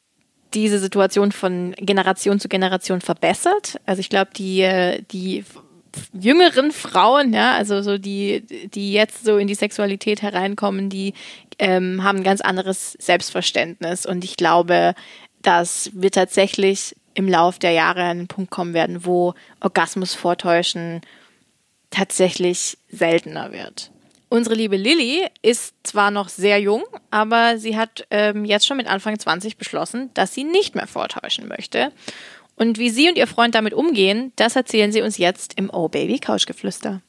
diese 0.54 0.80
Situation 0.80 1.32
von 1.32 1.74
Generation 1.78 2.40
zu 2.40 2.50
Generation 2.50 3.02
verbessert. 3.02 3.80
Also 3.86 4.00
ich 4.02 4.10
glaube, 4.10 4.32
die, 4.36 4.62
äh, 4.62 5.02
die 5.12 5.44
jüngeren 6.14 6.72
Frauen, 6.72 7.34
ja, 7.34 7.54
also 7.54 7.82
so 7.82 7.98
die, 7.98 8.42
die 8.74 8.94
jetzt 8.94 9.26
so 9.26 9.38
in 9.38 9.48
die 9.48 9.56
Sexualität 9.56 10.22
hereinkommen, 10.22 10.90
die 10.90 11.14
ähm, 11.60 12.04
haben 12.04 12.20
ein 12.20 12.24
ganz 12.24 12.42
anderes 12.42 12.94
Selbstverständnis. 12.94 14.06
Und 14.06 14.24
ich 14.24 14.38
glaube, 14.38 14.96
dass 15.42 15.90
wir 15.94 16.12
tatsächlich 16.12 16.96
im 17.14 17.28
Lauf 17.28 17.60
der 17.60 17.72
Jahre 17.72 18.04
an 18.04 18.20
einen 18.20 18.28
Punkt 18.28 18.52
kommen 18.52 18.74
werden, 18.74 19.06
wo 19.06 19.34
Orgasmus 19.60 20.14
vortäuschen 20.14 21.02
tatsächlich 21.90 22.78
seltener 22.90 23.52
wird. 23.52 23.92
Unsere 24.30 24.56
liebe 24.56 24.78
Lilly 24.78 25.28
ist 25.42 25.76
zwar 25.84 26.10
noch 26.10 26.30
sehr 26.30 26.58
jung, 26.62 26.84
aber 27.10 27.58
sie 27.58 27.76
hat 27.76 28.08
ähm, 28.12 28.46
jetzt 28.46 28.66
schon 28.66 28.78
mit 28.78 28.88
Anfang 28.88 29.20
20 29.20 29.58
beschlossen, 29.58 30.10
dass 30.14 30.34
sie 30.34 30.46
nicht 30.46 30.74
mehr 30.74 30.88
vortäuschen 30.88 31.50
möchte. 31.50 31.92
Und 32.56 32.78
wie 32.78 32.90
sie 32.90 33.10
und 33.10 33.18
ihr 33.18 33.28
Freund 33.28 33.56
damit 33.56 33.74
umgehen, 33.74 34.32
das 34.36 34.56
erzählen 34.56 34.92
sie 34.92 35.02
uns 35.02 35.18
jetzt 35.18 35.58
im 35.58 35.70
Oh 35.72 35.88
Baby 35.88 36.20
Couchgeflüster. 36.20 37.02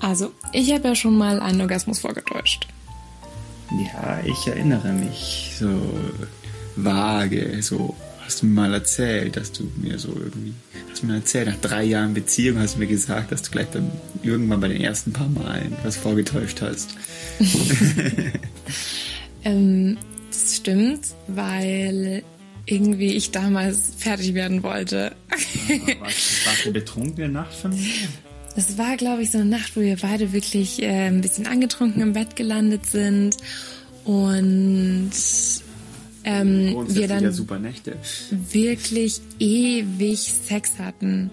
Also, 0.00 0.32
ich 0.52 0.72
habe 0.72 0.88
ja 0.88 0.94
schon 0.94 1.18
mal 1.18 1.40
einen 1.40 1.60
Orgasmus 1.60 1.98
vorgetäuscht. 1.98 2.66
Ja, 3.70 4.20
ich 4.24 4.46
erinnere 4.46 4.92
mich 4.92 5.52
so 5.58 5.68
vage, 6.76 7.62
so 7.62 7.94
hast 8.28 8.42
du 8.42 8.46
mir 8.46 8.60
mal 8.60 8.74
erzählt, 8.74 9.38
dass 9.38 9.52
du 9.52 9.70
mir 9.76 9.98
so 9.98 10.08
irgendwie, 10.08 10.52
hast 10.90 11.02
mir 11.02 11.14
erzählt, 11.14 11.48
nach 11.48 11.56
drei 11.62 11.82
Jahren 11.84 12.12
Beziehung 12.12 12.58
hast 12.58 12.74
du 12.74 12.80
mir 12.80 12.86
gesagt, 12.86 13.32
dass 13.32 13.40
du 13.40 13.50
gleich 13.50 13.68
dann 13.72 13.90
irgendwann 14.22 14.60
bei 14.60 14.68
den 14.68 14.82
ersten 14.82 15.14
paar 15.14 15.30
Malen 15.30 15.74
was 15.82 15.96
vorgetäuscht 15.96 16.60
hast. 16.60 16.94
ähm, 19.44 19.96
das 20.30 20.56
stimmt, 20.56 21.06
weil 21.26 22.22
irgendwie 22.66 23.14
ich 23.14 23.30
damals 23.30 23.92
fertig 23.96 24.34
werden 24.34 24.62
wollte. 24.62 25.12
warst, 25.98 26.46
warst 26.46 26.66
du 26.66 26.72
betrunken 26.74 27.12
in 27.12 27.16
der 27.16 27.28
Nacht 27.28 27.54
von 27.54 27.70
mir? 27.70 28.08
Das 28.56 28.76
war, 28.76 28.98
glaube 28.98 29.22
ich, 29.22 29.30
so 29.30 29.38
eine 29.38 29.48
Nacht, 29.48 29.74
wo 29.74 29.80
wir 29.80 29.96
beide 29.96 30.34
wirklich 30.34 30.82
äh, 30.82 31.06
ein 31.06 31.22
bisschen 31.22 31.46
angetrunken 31.46 32.02
im 32.02 32.12
Bett 32.12 32.36
gelandet 32.36 32.84
sind 32.84 33.38
und 34.04 35.12
ähm, 36.28 36.76
wir 36.88 37.08
dann 37.08 37.22
ja 37.22 37.32
super 37.32 37.58
Nächte. 37.58 37.96
wirklich 38.30 39.20
ewig 39.38 40.32
Sex 40.46 40.78
hatten. 40.78 41.30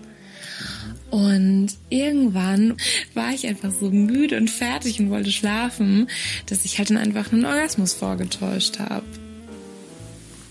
Und 1.11 1.67
irgendwann 1.89 2.75
war 3.13 3.33
ich 3.33 3.45
einfach 3.45 3.71
so 3.77 3.89
müde 3.89 4.37
und 4.37 4.49
fertig 4.49 4.99
und 4.99 5.09
wollte 5.09 5.31
schlafen, 5.31 6.09
dass 6.45 6.65
ich 6.65 6.77
halt 6.77 6.89
dann 6.89 6.97
einfach 6.97 7.31
einen 7.31 7.45
Orgasmus 7.45 7.93
vorgetäuscht 7.93 8.79
habe. 8.79 9.05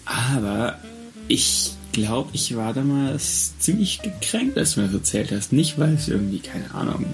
Aber 0.05 0.79
ich 1.29 1.73
glaube, 1.93 2.31
ich 2.35 2.55
war 2.57 2.75
damals 2.75 3.59
ziemlich 3.59 4.03
gekränkt, 4.03 4.59
als 4.59 4.75
du 4.75 4.81
mir 4.81 4.87
das 4.87 4.95
erzählt 4.95 5.33
hast. 5.33 5.53
Nicht, 5.53 5.79
weil 5.79 5.95
es 5.95 6.09
irgendwie, 6.09 6.41
keine 6.41 6.75
Ahnung, 6.75 7.07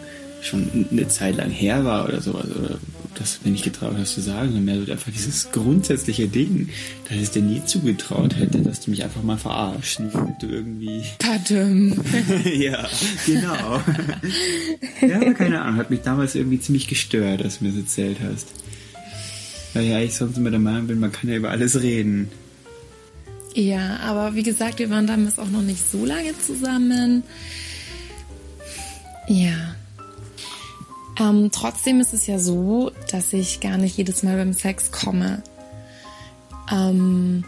schon 0.42 0.86
eine 0.90 1.06
Zeit 1.08 1.36
lang 1.36 1.50
her 1.50 1.84
war 1.84 2.08
oder 2.08 2.20
sowas. 2.20 2.46
Oder 2.56 2.78
das 3.14 3.40
mir 3.44 3.50
nicht 3.50 3.64
getraut 3.64 3.94
hast 3.98 4.14
zu 4.14 4.20
sagen, 4.20 4.48
sondern 4.48 4.64
mehr 4.64 4.84
so 4.84 4.92
einfach 4.92 5.12
dieses 5.12 5.50
grundsätzliche 5.52 6.28
Ding, 6.28 6.68
dass 7.04 7.16
ich 7.16 7.22
es 7.24 7.30
dir 7.30 7.42
nie 7.42 7.64
zugetraut 7.64 8.36
hätte, 8.36 8.58
dass 8.60 8.80
du 8.80 8.90
mich 8.90 9.04
einfach 9.04 9.22
mal 9.22 9.38
verarschst. 9.38 10.00
Nicht, 10.00 10.14
damit 10.14 10.42
du 10.42 10.46
irgendwie. 10.46 11.02
Pardon. 11.18 12.00
ja, 12.44 12.88
genau. 13.26 13.82
ja, 15.06 15.16
aber 15.16 15.34
keine 15.34 15.60
Ahnung, 15.62 15.76
hat 15.76 15.90
mich 15.90 16.00
damals 16.00 16.34
irgendwie 16.34 16.60
ziemlich 16.60 16.88
gestört, 16.88 17.44
dass 17.44 17.58
du 17.58 17.64
mir 17.64 17.70
das 17.70 17.80
erzählt 17.80 18.18
hast. 18.20 18.48
Weil 19.74 19.84
ja 19.84 20.00
ich 20.00 20.14
sonst 20.14 20.36
immer 20.36 20.50
der 20.50 20.58
Meinung 20.58 20.86
bin, 20.86 20.98
man 20.98 21.12
kann 21.12 21.30
ja 21.30 21.36
über 21.36 21.50
alles 21.50 21.80
reden. 21.82 22.28
Ja, 23.54 23.98
aber 23.98 24.34
wie 24.34 24.42
gesagt, 24.42 24.78
wir 24.78 24.90
waren 24.90 25.06
damals 25.06 25.38
auch 25.38 25.50
noch 25.50 25.62
nicht 25.62 25.90
so 25.90 26.04
lange 26.04 26.38
zusammen. 26.38 27.22
Ja. 29.28 29.74
Ähm, 31.20 31.50
trotzdem 31.52 32.00
ist 32.00 32.14
es 32.14 32.26
ja 32.26 32.38
so, 32.38 32.92
dass 33.10 33.34
ich 33.34 33.60
gar 33.60 33.76
nicht 33.76 33.96
jedes 33.98 34.22
Mal 34.22 34.36
beim 34.36 34.54
Sex 34.54 34.90
komme. 34.90 35.42
Ähm, 36.72 37.44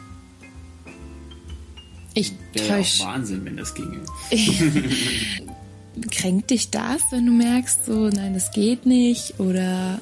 ich 2.12 2.35
Wäre 2.52 2.80
ja 2.80 3.06
Wahnsinn, 3.06 3.44
wenn 3.46 3.56
das 3.56 3.74
ginge. 3.74 4.00
Kränkt 6.11 6.50
dich 6.50 6.70
das, 6.70 7.00
wenn 7.11 7.24
du 7.24 7.32
merkst, 7.32 7.87
so, 7.87 8.08
nein, 8.08 8.35
das 8.35 8.50
geht 8.50 8.85
nicht? 8.85 9.40
Oder 9.40 10.00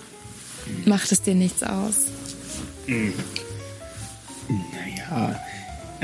macht 0.84 1.12
es 1.12 1.22
dir 1.22 1.36
nichts 1.36 1.62
aus? 1.62 2.06
Naja, 4.48 5.10
also 5.20 5.38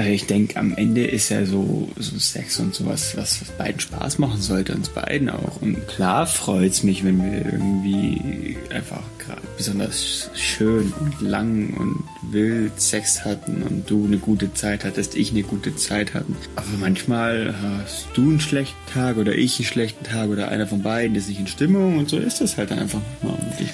ich 0.05 0.27
denke, 0.27 0.57
am 0.57 0.75
Ende 0.75 1.07
ist 1.07 1.31
ja 1.31 1.47
so, 1.47 1.89
so 1.97 2.19
Sex 2.19 2.61
und 2.61 2.75
sowas, 2.75 3.17
was, 3.17 3.41
beiden 3.57 3.81
Spaß 3.81 4.19
machen 4.19 4.43
sollte, 4.43 4.75
uns 4.75 4.91
beiden 4.91 5.31
auch. 5.31 5.63
Und 5.63 5.89
klar 5.89 6.27
freut's 6.27 6.83
mich, 6.83 7.05
wenn 7.05 7.23
wir 7.23 7.47
irgendwie 7.47 8.59
einfach 8.71 9.03
gerade 9.19 9.41
besonders 9.57 10.31
schön 10.35 10.93
und 11.01 11.21
lang 11.23 11.75
und 11.75 12.05
wild 12.31 12.79
Sex 12.81 13.25
hatten 13.25 13.63
und 13.63 13.89
du 13.89 14.05
eine 14.05 14.19
gute 14.19 14.53
Zeit 14.53 14.85
hattest, 14.85 15.17
ich 15.17 15.31
eine 15.31 15.43
gute 15.43 15.75
Zeit 15.77 16.13
hatten. 16.13 16.37
Aber 16.57 16.67
manchmal 16.79 17.55
hast 17.63 18.09
du 18.15 18.23
einen 18.23 18.41
schlechten 18.41 18.93
Tag 18.93 19.17
oder 19.17 19.35
ich 19.35 19.59
einen 19.59 19.67
schlechten 19.67 20.05
Tag 20.05 20.29
oder 20.29 20.49
einer 20.49 20.67
von 20.67 20.83
beiden 20.83 21.17
ist 21.17 21.29
nicht 21.29 21.41
in 21.41 21.47
Stimmung 21.47 21.99
und 21.99 22.11
so 22.11 22.19
ist 22.19 22.43
das 22.43 22.59
halt 22.59 22.73
einfach. 22.73 23.01
Und 23.23 23.61
ich 23.61 23.71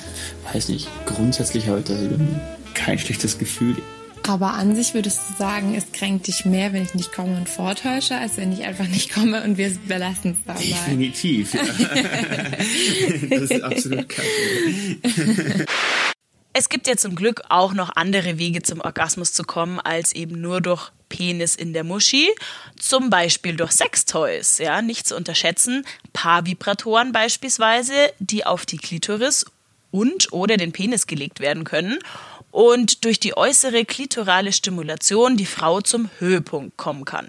weiß 0.53 0.69
nicht, 0.69 0.89
grundsätzlich 1.07 1.67
habe 1.67 1.81
ich 1.81 1.87
da 1.87 1.95
kein 2.75 2.99
schlechtes 2.99 3.39
Gefühl. 3.39 3.77
Aber 4.29 4.55
an 4.55 4.77
sich 4.77 4.95
würdest 4.95 5.21
du 5.29 5.35
sagen, 5.37 5.75
es 5.75 5.91
kränkt 5.93 6.27
dich 6.29 6.45
mehr, 6.45 6.73
wenn 6.73 6.83
ich 6.83 6.95
nicht 6.95 7.13
komme 7.13 7.37
und 7.37 7.49
vortäusche, 7.49 8.17
als 8.17 8.37
wenn 8.37 8.53
ich 8.53 8.65
einfach 8.65 8.87
nicht 8.87 9.13
komme 9.13 9.43
und 9.43 9.59
wir 9.59 9.71
belassen 9.89 10.33
es 10.33 10.37
dabei. 10.47 10.61
Definitiv, 10.61 11.55
ja. 11.55 11.63
das 13.31 13.51
ist 13.51 13.63
absolut 13.63 14.09
kacke. 14.09 15.67
Es 16.55 16.69
gibt 16.69 16.87
ja 16.87 16.97
zum 16.97 17.15
Glück 17.15 17.43
auch 17.49 17.73
noch 17.73 17.97
andere 17.97 18.39
Wege 18.39 18.63
zum 18.63 18.81
Orgasmus 18.83 19.33
zu 19.33 19.43
kommen, 19.43 19.81
als 19.81 20.13
eben 20.15 20.41
nur 20.41 20.61
durch 20.61 20.91
Penis 21.09 21.55
in 21.55 21.73
der 21.73 21.83
Muschi. 21.83 22.29
Zum 22.79 23.09
Beispiel 23.09 23.57
durch 23.57 23.73
Sextoys, 23.73 24.59
ja, 24.59 24.83
nicht 24.83 25.07
zu 25.07 25.17
unterschätzen. 25.17 25.85
Paarvibratoren 26.13 27.13
beispielsweise, 27.13 27.95
die 28.19 28.45
auf 28.45 28.67
die 28.67 28.77
Klitoris 28.77 29.47
und 29.91 30.33
oder 30.33 30.59
den 30.59 30.73
Penis 30.73 31.07
gelegt 31.07 31.41
werden 31.41 31.65
können 31.65 31.99
und 32.53 33.05
durch 33.05 33.19
die 33.19 33.37
äußere 33.37 33.85
klitorale 33.85 34.53
Stimulation 34.53 35.37
die 35.37 35.47
Frau 35.47 35.81
zum 35.81 36.09
Höhepunkt 36.21 36.77
kommen 36.77 37.05
kann. 37.05 37.29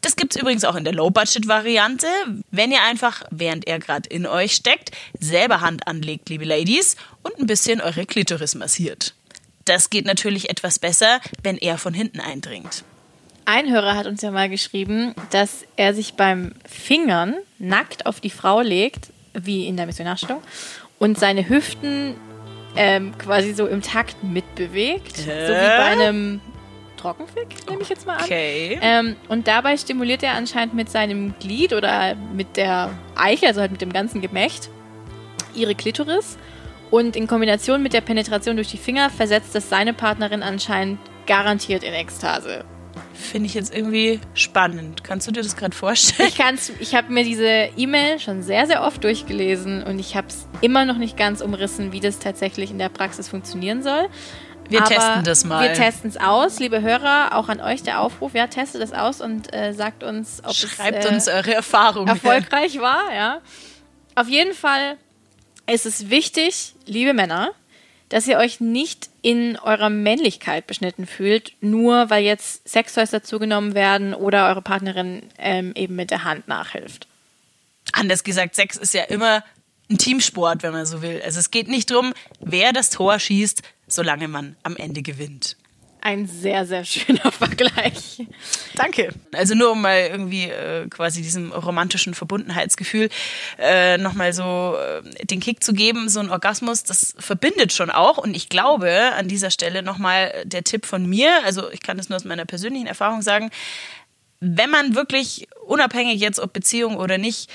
Das 0.00 0.16
gibt's 0.16 0.36
übrigens 0.36 0.64
auch 0.64 0.74
in 0.74 0.84
der 0.84 0.92
Low-Budget-Variante, 0.92 2.06
wenn 2.50 2.72
ihr 2.72 2.82
einfach, 2.82 3.22
während 3.30 3.66
er 3.66 3.78
gerade 3.78 4.08
in 4.08 4.26
euch 4.26 4.52
steckt, 4.52 4.90
selber 5.18 5.60
Hand 5.60 5.86
anlegt, 5.86 6.28
liebe 6.28 6.44
Ladies, 6.44 6.96
und 7.22 7.38
ein 7.38 7.46
bisschen 7.46 7.80
eure 7.80 8.04
Klitoris 8.04 8.54
massiert. 8.54 9.14
Das 9.64 9.88
geht 9.88 10.04
natürlich 10.04 10.50
etwas 10.50 10.78
besser, 10.78 11.20
wenn 11.42 11.56
er 11.56 11.78
von 11.78 11.94
hinten 11.94 12.20
eindringt. 12.20 12.84
Ein 13.46 13.70
Hörer 13.70 13.94
hat 13.94 14.06
uns 14.06 14.20
ja 14.20 14.30
mal 14.30 14.50
geschrieben, 14.50 15.14
dass 15.30 15.64
er 15.76 15.94
sich 15.94 16.14
beim 16.14 16.52
Fingern 16.68 17.36
nackt 17.58 18.04
auf 18.04 18.20
die 18.20 18.30
Frau 18.30 18.60
legt, 18.60 19.08
wie 19.32 19.66
in 19.66 19.76
der 19.76 19.86
Missionarstellung, 19.86 20.42
und 20.98 21.18
seine 21.18 21.48
Hüften 21.48 22.14
ähm, 22.76 23.16
quasi 23.18 23.52
so 23.52 23.66
im 23.66 23.82
Takt 23.82 24.22
mitbewegt. 24.22 25.16
So 25.16 25.26
wie 25.26 25.28
bei 25.28 25.84
einem 25.84 26.40
Trockenfick, 26.96 27.68
nehme 27.68 27.82
ich 27.82 27.88
jetzt 27.88 28.06
mal 28.06 28.16
an. 28.16 28.24
Okay. 28.24 28.78
Ähm, 28.80 29.16
und 29.28 29.46
dabei 29.46 29.76
stimuliert 29.76 30.22
er 30.22 30.32
anscheinend 30.34 30.74
mit 30.74 30.90
seinem 30.90 31.34
Glied 31.38 31.72
oder 31.72 32.14
mit 32.14 32.56
der 32.56 32.90
Eiche, 33.14 33.46
also 33.46 33.60
halt 33.60 33.72
mit 33.72 33.82
dem 33.82 33.92
ganzen 33.92 34.20
Gemächt, 34.20 34.70
ihre 35.54 35.74
Klitoris. 35.74 36.38
Und 36.90 37.16
in 37.16 37.26
Kombination 37.26 37.82
mit 37.82 37.92
der 37.92 38.00
Penetration 38.00 38.56
durch 38.56 38.70
die 38.70 38.78
Finger 38.78 39.10
versetzt 39.10 39.54
das 39.54 39.68
seine 39.68 39.92
Partnerin 39.92 40.42
anscheinend 40.42 40.98
garantiert 41.26 41.82
in 41.82 41.92
Ekstase. 41.92 42.64
Finde 43.14 43.46
ich 43.46 43.54
jetzt 43.54 43.74
irgendwie 43.74 44.20
spannend. 44.34 45.04
Kannst 45.04 45.26
du 45.26 45.32
dir 45.32 45.42
das 45.42 45.56
gerade 45.56 45.74
vorstellen? 45.74 46.28
Ich 46.28 46.36
kann's, 46.36 46.72
ich 46.80 46.94
habe 46.94 47.12
mir 47.12 47.24
diese 47.24 47.70
E-Mail 47.76 48.18
schon 48.18 48.42
sehr, 48.42 48.66
sehr 48.66 48.82
oft 48.82 49.02
durchgelesen 49.02 49.82
und 49.82 49.98
ich 49.98 50.16
habe 50.16 50.26
es 50.28 50.46
immer 50.60 50.84
noch 50.84 50.98
nicht 50.98 51.16
ganz 51.16 51.40
umrissen, 51.40 51.92
wie 51.92 52.00
das 52.00 52.18
tatsächlich 52.18 52.70
in 52.70 52.78
der 52.78 52.88
Praxis 52.88 53.28
funktionieren 53.28 53.82
soll. 53.82 54.08
Wir 54.68 54.80
Aber 54.80 54.88
testen 54.88 55.24
das 55.24 55.44
mal. 55.44 55.68
Wir 55.68 55.74
testen 55.74 56.10
es 56.10 56.16
aus, 56.16 56.58
liebe 56.58 56.80
Hörer, 56.82 57.36
auch 57.36 57.48
an 57.48 57.60
euch 57.60 57.82
der 57.82 58.00
Aufruf, 58.00 58.34
ja, 58.34 58.46
testet 58.46 58.82
es 58.82 58.92
aus 58.92 59.20
und 59.20 59.52
äh, 59.54 59.72
sagt 59.72 60.02
uns, 60.02 60.42
ob 60.44 60.54
Schreibt 60.54 61.04
es 61.04 61.10
äh, 61.10 61.14
uns 61.14 61.28
eure 61.28 61.54
Erfahrungen. 61.54 62.08
erfolgreich 62.08 62.78
war, 62.80 63.14
ja. 63.14 63.40
Auf 64.14 64.28
jeden 64.28 64.54
Fall 64.54 64.96
ist 65.70 65.86
es 65.86 66.10
wichtig, 66.10 66.74
liebe 66.86 67.14
Männer, 67.14 67.52
dass 68.08 68.26
ihr 68.26 68.38
euch 68.38 68.60
nicht 68.60 69.08
in 69.22 69.58
eurer 69.58 69.90
Männlichkeit 69.90 70.66
beschnitten 70.66 71.06
fühlt, 71.06 71.52
nur 71.60 72.10
weil 72.10 72.24
jetzt 72.24 72.68
Sextoys 72.68 73.10
dazugenommen 73.10 73.74
werden 73.74 74.14
oder 74.14 74.48
eure 74.48 74.62
Partnerin 74.62 75.22
ähm, 75.38 75.72
eben 75.74 75.96
mit 75.96 76.10
der 76.10 76.24
Hand 76.24 76.48
nachhilft. 76.48 77.08
Anders 77.92 78.24
gesagt, 78.24 78.54
Sex 78.54 78.76
ist 78.76 78.94
ja 78.94 79.04
immer 79.04 79.44
ein 79.90 79.98
Teamsport, 79.98 80.62
wenn 80.62 80.72
man 80.72 80.86
so 80.86 81.02
will. 81.02 81.20
Also 81.24 81.40
es 81.40 81.50
geht 81.50 81.68
nicht 81.68 81.90
darum, 81.90 82.14
wer 82.40 82.72
das 82.72 82.90
Tor 82.90 83.18
schießt, 83.18 83.62
solange 83.86 84.28
man 84.28 84.56
am 84.62 84.76
Ende 84.76 85.02
gewinnt. 85.02 85.56
Ein 86.04 86.26
sehr, 86.26 86.66
sehr 86.66 86.84
schöner 86.84 87.32
Vergleich. 87.32 88.22
Danke. 88.74 89.08
Also 89.32 89.54
nur 89.54 89.72
um 89.72 89.80
mal 89.80 90.00
irgendwie 90.10 90.50
äh, 90.50 90.86
quasi 90.90 91.22
diesem 91.22 91.50
romantischen 91.50 92.12
Verbundenheitsgefühl 92.12 93.08
äh, 93.58 93.96
nochmal 93.96 94.34
so 94.34 94.76
äh, 94.76 95.24
den 95.24 95.40
Kick 95.40 95.64
zu 95.64 95.72
geben, 95.72 96.10
so 96.10 96.20
ein 96.20 96.28
Orgasmus, 96.28 96.84
das 96.84 97.14
verbindet 97.18 97.72
schon 97.72 97.90
auch. 97.90 98.18
Und 98.18 98.36
ich 98.36 98.50
glaube, 98.50 99.12
an 99.16 99.28
dieser 99.28 99.50
Stelle 99.50 99.82
nochmal 99.82 100.42
der 100.44 100.62
Tipp 100.62 100.84
von 100.84 101.06
mir, 101.06 101.42
also 101.42 101.70
ich 101.70 101.80
kann 101.80 101.96
das 101.96 102.10
nur 102.10 102.16
aus 102.16 102.26
meiner 102.26 102.44
persönlichen 102.44 102.86
Erfahrung 102.86 103.22
sagen, 103.22 103.50
wenn 104.40 104.68
man 104.68 104.94
wirklich 104.94 105.48
unabhängig 105.64 106.20
jetzt 106.20 106.38
ob 106.38 106.52
Beziehung 106.52 106.96
oder 106.98 107.16
nicht, 107.16 107.50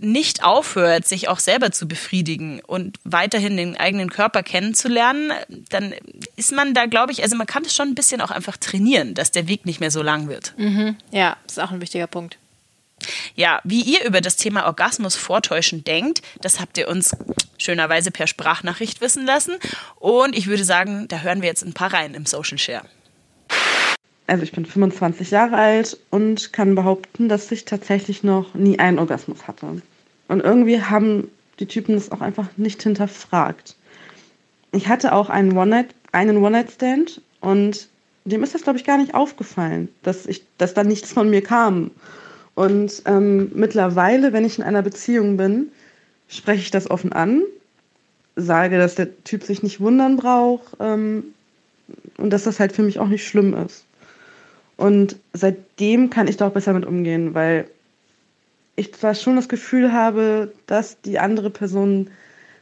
nicht 0.00 0.42
aufhört, 0.42 1.06
sich 1.06 1.28
auch 1.28 1.38
selber 1.38 1.70
zu 1.72 1.86
befriedigen 1.86 2.60
und 2.66 2.98
weiterhin 3.04 3.56
den 3.56 3.76
eigenen 3.76 4.10
Körper 4.10 4.42
kennenzulernen, 4.42 5.32
dann 5.68 5.94
ist 6.36 6.52
man 6.52 6.74
da, 6.74 6.86
glaube 6.86 7.12
ich, 7.12 7.22
also 7.22 7.36
man 7.36 7.46
kann 7.46 7.64
es 7.64 7.74
schon 7.74 7.88
ein 7.88 7.94
bisschen 7.94 8.20
auch 8.20 8.30
einfach 8.30 8.56
trainieren, 8.56 9.14
dass 9.14 9.30
der 9.30 9.48
Weg 9.48 9.66
nicht 9.66 9.80
mehr 9.80 9.90
so 9.90 10.02
lang 10.02 10.28
wird. 10.28 10.54
Ja, 11.10 11.36
das 11.44 11.58
ist 11.58 11.62
auch 11.62 11.70
ein 11.70 11.80
wichtiger 11.80 12.06
Punkt. 12.06 12.38
Ja, 13.34 13.60
wie 13.64 13.80
ihr 13.80 14.04
über 14.04 14.20
das 14.20 14.36
Thema 14.36 14.66
Orgasmus 14.66 15.16
vortäuschen 15.16 15.84
denkt, 15.84 16.22
das 16.40 16.60
habt 16.60 16.76
ihr 16.76 16.88
uns 16.88 17.16
schönerweise 17.56 18.10
per 18.10 18.26
Sprachnachricht 18.26 19.00
wissen 19.00 19.24
lassen. 19.24 19.56
Und 19.96 20.36
ich 20.36 20.46
würde 20.46 20.64
sagen, 20.64 21.08
da 21.08 21.20
hören 21.20 21.42
wir 21.42 21.48
jetzt 21.48 21.62
ein 21.62 21.72
paar 21.72 21.92
rein 21.92 22.14
im 22.14 22.26
Social 22.26 22.58
Share. 22.58 22.84
Also 24.30 24.44
ich 24.44 24.52
bin 24.52 24.64
25 24.64 25.32
Jahre 25.32 25.56
alt 25.56 25.98
und 26.10 26.52
kann 26.52 26.76
behaupten, 26.76 27.28
dass 27.28 27.50
ich 27.50 27.64
tatsächlich 27.64 28.22
noch 28.22 28.54
nie 28.54 28.78
einen 28.78 29.00
Orgasmus 29.00 29.48
hatte. 29.48 29.82
Und 30.28 30.40
irgendwie 30.40 30.80
haben 30.80 31.26
die 31.58 31.66
Typen 31.66 31.96
das 31.96 32.12
auch 32.12 32.20
einfach 32.20 32.46
nicht 32.56 32.80
hinterfragt. 32.80 33.74
Ich 34.70 34.86
hatte 34.86 35.14
auch 35.14 35.30
einen 35.30 35.56
One-Night, 35.56 35.88
einen 36.12 36.36
One-Night-Stand 36.36 37.20
und 37.40 37.88
dem 38.24 38.44
ist 38.44 38.54
das, 38.54 38.62
glaube 38.62 38.78
ich, 38.78 38.84
gar 38.84 38.98
nicht 38.98 39.16
aufgefallen, 39.16 39.88
dass, 40.04 40.26
ich, 40.26 40.44
dass 40.58 40.74
da 40.74 40.84
nichts 40.84 41.12
von 41.12 41.28
mir 41.28 41.42
kam. 41.42 41.90
Und 42.54 43.02
ähm, 43.06 43.50
mittlerweile, 43.52 44.32
wenn 44.32 44.44
ich 44.44 44.58
in 44.58 44.64
einer 44.64 44.82
Beziehung 44.82 45.38
bin, 45.38 45.72
spreche 46.28 46.62
ich 46.62 46.70
das 46.70 46.88
offen 46.88 47.12
an, 47.12 47.42
sage, 48.36 48.78
dass 48.78 48.94
der 48.94 49.24
Typ 49.24 49.42
sich 49.42 49.64
nicht 49.64 49.80
wundern 49.80 50.16
braucht 50.16 50.76
ähm, 50.78 51.34
und 52.16 52.30
dass 52.30 52.44
das 52.44 52.60
halt 52.60 52.70
für 52.70 52.82
mich 52.82 53.00
auch 53.00 53.08
nicht 53.08 53.26
schlimm 53.26 53.54
ist. 53.54 53.86
Und 54.80 55.16
seitdem 55.34 56.08
kann 56.08 56.26
ich 56.26 56.38
da 56.38 56.46
auch 56.46 56.52
besser 56.52 56.72
mit 56.72 56.86
umgehen, 56.86 57.34
weil 57.34 57.66
ich 58.76 58.94
zwar 58.94 59.14
schon 59.14 59.36
das 59.36 59.50
Gefühl 59.50 59.92
habe, 59.92 60.54
dass 60.64 60.98
die 61.02 61.18
andere 61.18 61.50
Person 61.50 62.08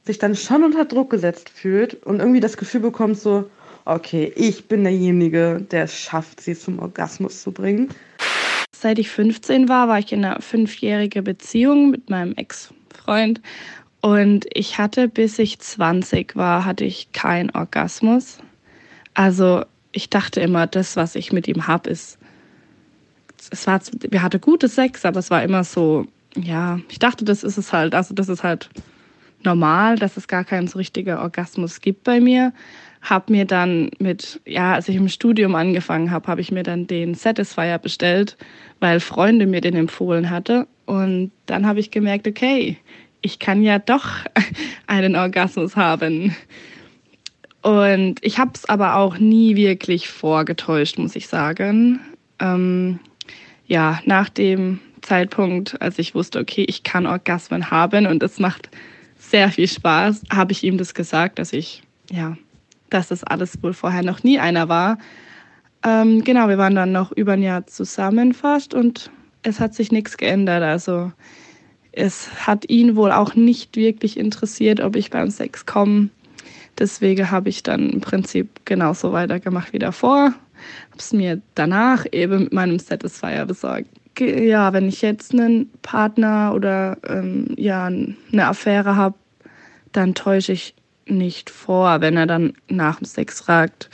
sich 0.04 0.18
dann 0.18 0.34
schon 0.34 0.64
unter 0.64 0.84
Druck 0.84 1.10
gesetzt 1.10 1.48
fühlt 1.48 1.94
und 2.04 2.18
irgendwie 2.18 2.40
das 2.40 2.56
Gefühl 2.56 2.80
bekommt, 2.80 3.20
so, 3.20 3.48
okay, 3.84 4.32
ich 4.34 4.66
bin 4.66 4.82
derjenige, 4.82 5.64
der 5.70 5.84
es 5.84 5.94
schafft, 5.94 6.40
sie 6.40 6.56
zum 6.56 6.80
Orgasmus 6.80 7.40
zu 7.40 7.52
bringen. 7.52 7.90
Seit 8.74 8.98
ich 8.98 9.10
15 9.10 9.68
war, 9.68 9.86
war 9.86 10.00
ich 10.00 10.12
in 10.12 10.24
einer 10.24 10.42
fünfjährigen 10.42 11.22
Beziehung 11.22 11.90
mit 11.90 12.10
meinem 12.10 12.34
Ex-Freund. 12.34 13.40
Und 14.00 14.44
ich 14.54 14.76
hatte, 14.76 15.06
bis 15.06 15.38
ich 15.38 15.60
20 15.60 16.34
war, 16.34 16.64
hatte 16.64 16.84
ich 16.84 17.12
keinen 17.12 17.50
Orgasmus. 17.50 18.38
Also 19.14 19.62
ich 19.92 20.10
dachte 20.10 20.40
immer, 20.40 20.66
das, 20.66 20.96
was 20.96 21.14
ich 21.14 21.32
mit 21.32 21.48
ihm 21.48 21.66
habe, 21.66 21.90
ist, 21.90 22.18
es 23.50 23.66
war, 23.66 23.80
wir 24.10 24.22
hatten 24.22 24.40
gute 24.40 24.68
Sex, 24.68 25.04
aber 25.04 25.20
es 25.20 25.30
war 25.30 25.42
immer 25.42 25.64
so, 25.64 26.06
ja, 26.36 26.80
ich 26.88 26.98
dachte, 26.98 27.24
das 27.24 27.42
ist 27.42 27.56
es 27.56 27.72
halt, 27.72 27.94
also 27.94 28.14
das 28.14 28.28
ist 28.28 28.42
halt 28.42 28.68
normal, 29.44 29.96
dass 29.96 30.16
es 30.16 30.28
gar 30.28 30.44
keinen 30.44 30.66
so 30.66 30.78
richtigen 30.78 31.16
Orgasmus 31.16 31.80
gibt 31.80 32.04
bei 32.04 32.20
mir. 32.20 32.52
Hab 33.00 33.30
mir 33.30 33.44
dann 33.44 33.90
mit, 34.00 34.40
ja, 34.44 34.74
als 34.74 34.88
ich 34.88 34.96
im 34.96 35.08
Studium 35.08 35.54
angefangen 35.54 36.10
habe, 36.10 36.26
habe 36.26 36.40
ich 36.40 36.50
mir 36.50 36.64
dann 36.64 36.86
den 36.88 37.14
Satisfier 37.14 37.78
bestellt, 37.78 38.36
weil 38.80 38.98
Freunde 38.98 39.46
mir 39.46 39.60
den 39.60 39.76
empfohlen 39.76 40.30
hatte. 40.30 40.66
Und 40.84 41.30
dann 41.46 41.66
habe 41.66 41.78
ich 41.78 41.92
gemerkt, 41.92 42.26
okay, 42.26 42.76
ich 43.20 43.38
kann 43.38 43.62
ja 43.62 43.78
doch 43.78 44.08
einen 44.86 45.14
Orgasmus 45.14 45.76
haben. 45.76 46.34
Und 47.62 48.16
ich 48.22 48.38
habe 48.38 48.52
es 48.54 48.68
aber 48.68 48.96
auch 48.96 49.18
nie 49.18 49.56
wirklich 49.56 50.08
vorgetäuscht, 50.08 50.98
muss 50.98 51.16
ich 51.16 51.28
sagen. 51.28 52.00
Ähm, 52.38 53.00
ja, 53.66 54.00
nach 54.04 54.28
dem 54.28 54.80
Zeitpunkt, 55.02 55.80
als 55.82 55.98
ich 55.98 56.14
wusste, 56.14 56.38
okay, 56.38 56.64
ich 56.68 56.82
kann 56.82 57.06
Orgasmen 57.06 57.70
haben 57.70 58.06
und 58.06 58.22
es 58.22 58.38
macht 58.38 58.70
sehr 59.18 59.50
viel 59.50 59.68
Spaß, 59.68 60.22
habe 60.32 60.52
ich 60.52 60.62
ihm 60.64 60.78
das 60.78 60.94
gesagt, 60.94 61.38
dass 61.38 61.52
ich, 61.52 61.82
ja, 62.10 62.36
dass 62.90 63.08
das 63.08 63.24
alles 63.24 63.62
wohl 63.62 63.74
vorher 63.74 64.02
noch 64.02 64.22
nie 64.22 64.38
einer 64.38 64.68
war. 64.68 64.98
Ähm, 65.84 66.24
genau, 66.24 66.48
wir 66.48 66.58
waren 66.58 66.74
dann 66.74 66.92
noch 66.92 67.12
über 67.12 67.32
ein 67.32 67.42
Jahr 67.42 67.66
zusammen 67.66 68.32
fast 68.32 68.74
und 68.74 69.10
es 69.42 69.60
hat 69.60 69.74
sich 69.74 69.92
nichts 69.92 70.16
geändert. 70.16 70.62
Also 70.62 71.12
es 71.92 72.46
hat 72.46 72.68
ihn 72.68 72.96
wohl 72.96 73.12
auch 73.12 73.34
nicht 73.34 73.76
wirklich 73.76 74.16
interessiert, 74.16 74.80
ob 74.80 74.96
ich 74.96 75.10
beim 75.10 75.30
Sex 75.30 75.66
komme. 75.66 76.10
Deswegen 76.78 77.30
habe 77.30 77.48
ich 77.48 77.62
dann 77.62 77.90
im 77.90 78.00
Prinzip 78.00 78.48
genauso 78.64 79.12
weitergemacht 79.12 79.72
wie 79.72 79.78
davor. 79.78 80.32
Habe 80.90 80.98
es 80.98 81.12
mir 81.12 81.40
danach 81.54 82.06
eben 82.12 82.44
mit 82.44 82.52
meinem 82.52 82.78
Satisfier 82.78 83.46
besorgt. 83.46 83.88
Ja, 84.18 84.72
wenn 84.72 84.88
ich 84.88 85.02
jetzt 85.02 85.32
einen 85.32 85.70
Partner 85.82 86.52
oder 86.54 86.98
ähm, 87.06 87.54
ja, 87.56 87.86
eine 87.86 88.46
Affäre 88.46 88.96
habe, 88.96 89.14
dann 89.92 90.14
täusche 90.14 90.52
ich 90.52 90.74
nicht 91.06 91.50
vor. 91.50 92.00
Wenn 92.00 92.16
er 92.16 92.26
dann 92.26 92.54
nach 92.68 92.98
dem 92.98 93.06
Sex 93.06 93.40
fragt, 93.40 93.90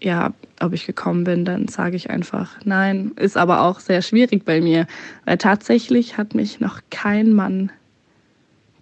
ja, 0.00 0.32
ob 0.60 0.72
ich 0.72 0.86
gekommen 0.86 1.24
bin, 1.24 1.44
dann 1.44 1.68
sage 1.68 1.96
ich 1.96 2.10
einfach 2.10 2.58
nein. 2.64 3.12
Ist 3.16 3.36
aber 3.36 3.62
auch 3.62 3.80
sehr 3.80 4.02
schwierig 4.02 4.44
bei 4.44 4.60
mir, 4.60 4.86
weil 5.24 5.38
tatsächlich 5.38 6.16
hat 6.16 6.34
mich 6.34 6.60
noch 6.60 6.80
kein 6.90 7.32
Mann 7.32 7.72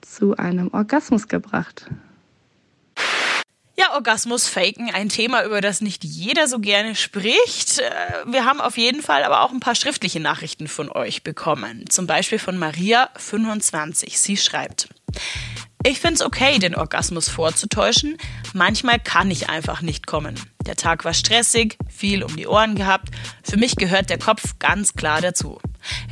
zu 0.00 0.36
einem 0.36 0.68
Orgasmus 0.72 1.28
gebracht. 1.28 1.86
Ja, 3.74 3.94
Orgasmus 3.94 4.48
faken, 4.48 4.90
ein 4.92 5.08
Thema, 5.08 5.44
über 5.44 5.62
das 5.62 5.80
nicht 5.80 6.04
jeder 6.04 6.46
so 6.46 6.58
gerne 6.58 6.94
spricht. 6.94 7.78
Äh, 7.78 7.90
wir 8.26 8.44
haben 8.44 8.60
auf 8.60 8.76
jeden 8.76 9.00
Fall 9.00 9.24
aber 9.24 9.42
auch 9.42 9.50
ein 9.50 9.60
paar 9.60 9.74
schriftliche 9.74 10.20
Nachrichten 10.20 10.68
von 10.68 10.90
euch 10.90 11.22
bekommen. 11.22 11.88
Zum 11.88 12.06
Beispiel 12.06 12.38
von 12.38 12.58
Maria25. 12.58 14.18
Sie 14.18 14.36
schreibt. 14.36 14.88
Ich 15.84 16.00
finde 16.00 16.16
es 16.16 16.20
okay, 16.20 16.58
den 16.58 16.76
Orgasmus 16.76 17.28
vorzutäuschen. 17.28 18.16
Manchmal 18.52 19.00
kann 19.00 19.30
ich 19.30 19.48
einfach 19.48 19.80
nicht 19.80 20.06
kommen. 20.06 20.38
Der 20.66 20.76
Tag 20.76 21.04
war 21.04 21.14
stressig, 21.14 21.76
viel 21.88 22.22
um 22.22 22.36
die 22.36 22.46
Ohren 22.46 22.76
gehabt. 22.76 23.08
Für 23.42 23.56
mich 23.56 23.76
gehört 23.76 24.10
der 24.10 24.18
Kopf 24.18 24.58
ganz 24.60 24.94
klar 24.94 25.20
dazu. 25.20 25.58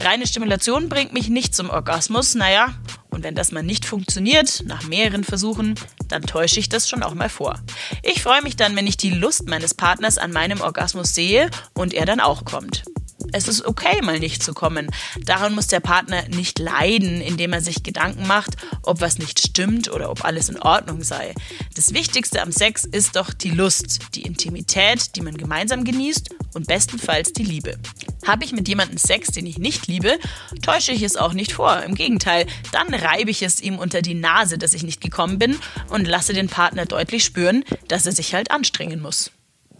Reine 0.00 0.26
Stimulation 0.26 0.88
bringt 0.88 1.12
mich 1.12 1.28
nicht 1.28 1.54
zum 1.54 1.70
Orgasmus, 1.70 2.34
naja, 2.34 2.74
und 3.10 3.22
wenn 3.22 3.34
das 3.34 3.52
mal 3.52 3.62
nicht 3.62 3.84
funktioniert, 3.84 4.62
nach 4.66 4.86
mehreren 4.86 5.24
Versuchen, 5.24 5.74
dann 6.08 6.22
täusche 6.22 6.60
ich 6.60 6.68
das 6.68 6.88
schon 6.88 7.02
auch 7.02 7.14
mal 7.14 7.28
vor. 7.28 7.58
Ich 8.02 8.22
freue 8.22 8.42
mich 8.42 8.56
dann, 8.56 8.76
wenn 8.76 8.86
ich 8.86 8.96
die 8.96 9.10
Lust 9.10 9.48
meines 9.48 9.74
Partners 9.74 10.18
an 10.18 10.32
meinem 10.32 10.60
Orgasmus 10.60 11.14
sehe 11.14 11.50
und 11.74 11.94
er 11.94 12.06
dann 12.06 12.20
auch 12.20 12.44
kommt. 12.44 12.84
Es 13.32 13.48
ist 13.48 13.64
okay, 13.64 14.00
mal 14.02 14.18
nicht 14.18 14.42
zu 14.42 14.54
kommen. 14.54 14.90
Daran 15.24 15.54
muss 15.54 15.66
der 15.66 15.80
Partner 15.80 16.28
nicht 16.28 16.58
leiden, 16.58 17.20
indem 17.20 17.52
er 17.52 17.60
sich 17.60 17.82
Gedanken 17.82 18.26
macht, 18.26 18.56
ob 18.82 19.00
was 19.00 19.18
nicht 19.18 19.38
stimmt 19.38 19.90
oder 19.90 20.10
ob 20.10 20.24
alles 20.24 20.48
in 20.48 20.60
Ordnung 20.60 21.02
sei. 21.02 21.34
Das 21.76 21.94
Wichtigste 21.94 22.42
am 22.42 22.52
Sex 22.52 22.84
ist 22.84 23.16
doch 23.16 23.32
die 23.32 23.50
Lust, 23.50 24.00
die 24.14 24.22
Intimität, 24.22 25.16
die 25.16 25.20
man 25.20 25.36
gemeinsam 25.36 25.84
genießt 25.84 26.30
und 26.54 26.66
bestenfalls 26.66 27.32
die 27.32 27.44
Liebe. 27.44 27.78
Habe 28.26 28.44
ich 28.44 28.52
mit 28.52 28.68
jemandem 28.68 28.98
Sex, 28.98 29.28
den 29.28 29.46
ich 29.46 29.58
nicht 29.58 29.86
liebe, 29.86 30.18
täusche 30.62 30.92
ich 30.92 31.02
es 31.02 31.16
auch 31.16 31.32
nicht 31.32 31.52
vor. 31.52 31.82
Im 31.82 31.94
Gegenteil, 31.94 32.46
dann 32.72 32.92
reibe 32.92 33.30
ich 33.30 33.42
es 33.42 33.60
ihm 33.60 33.78
unter 33.78 34.02
die 34.02 34.14
Nase, 34.14 34.58
dass 34.58 34.74
ich 34.74 34.82
nicht 34.82 35.00
gekommen 35.00 35.38
bin 35.38 35.58
und 35.88 36.06
lasse 36.06 36.32
den 36.32 36.48
Partner 36.48 36.86
deutlich 36.86 37.24
spüren, 37.24 37.64
dass 37.88 38.06
er 38.06 38.12
sich 38.12 38.34
halt 38.34 38.50
anstrengen 38.50 39.00
muss 39.00 39.30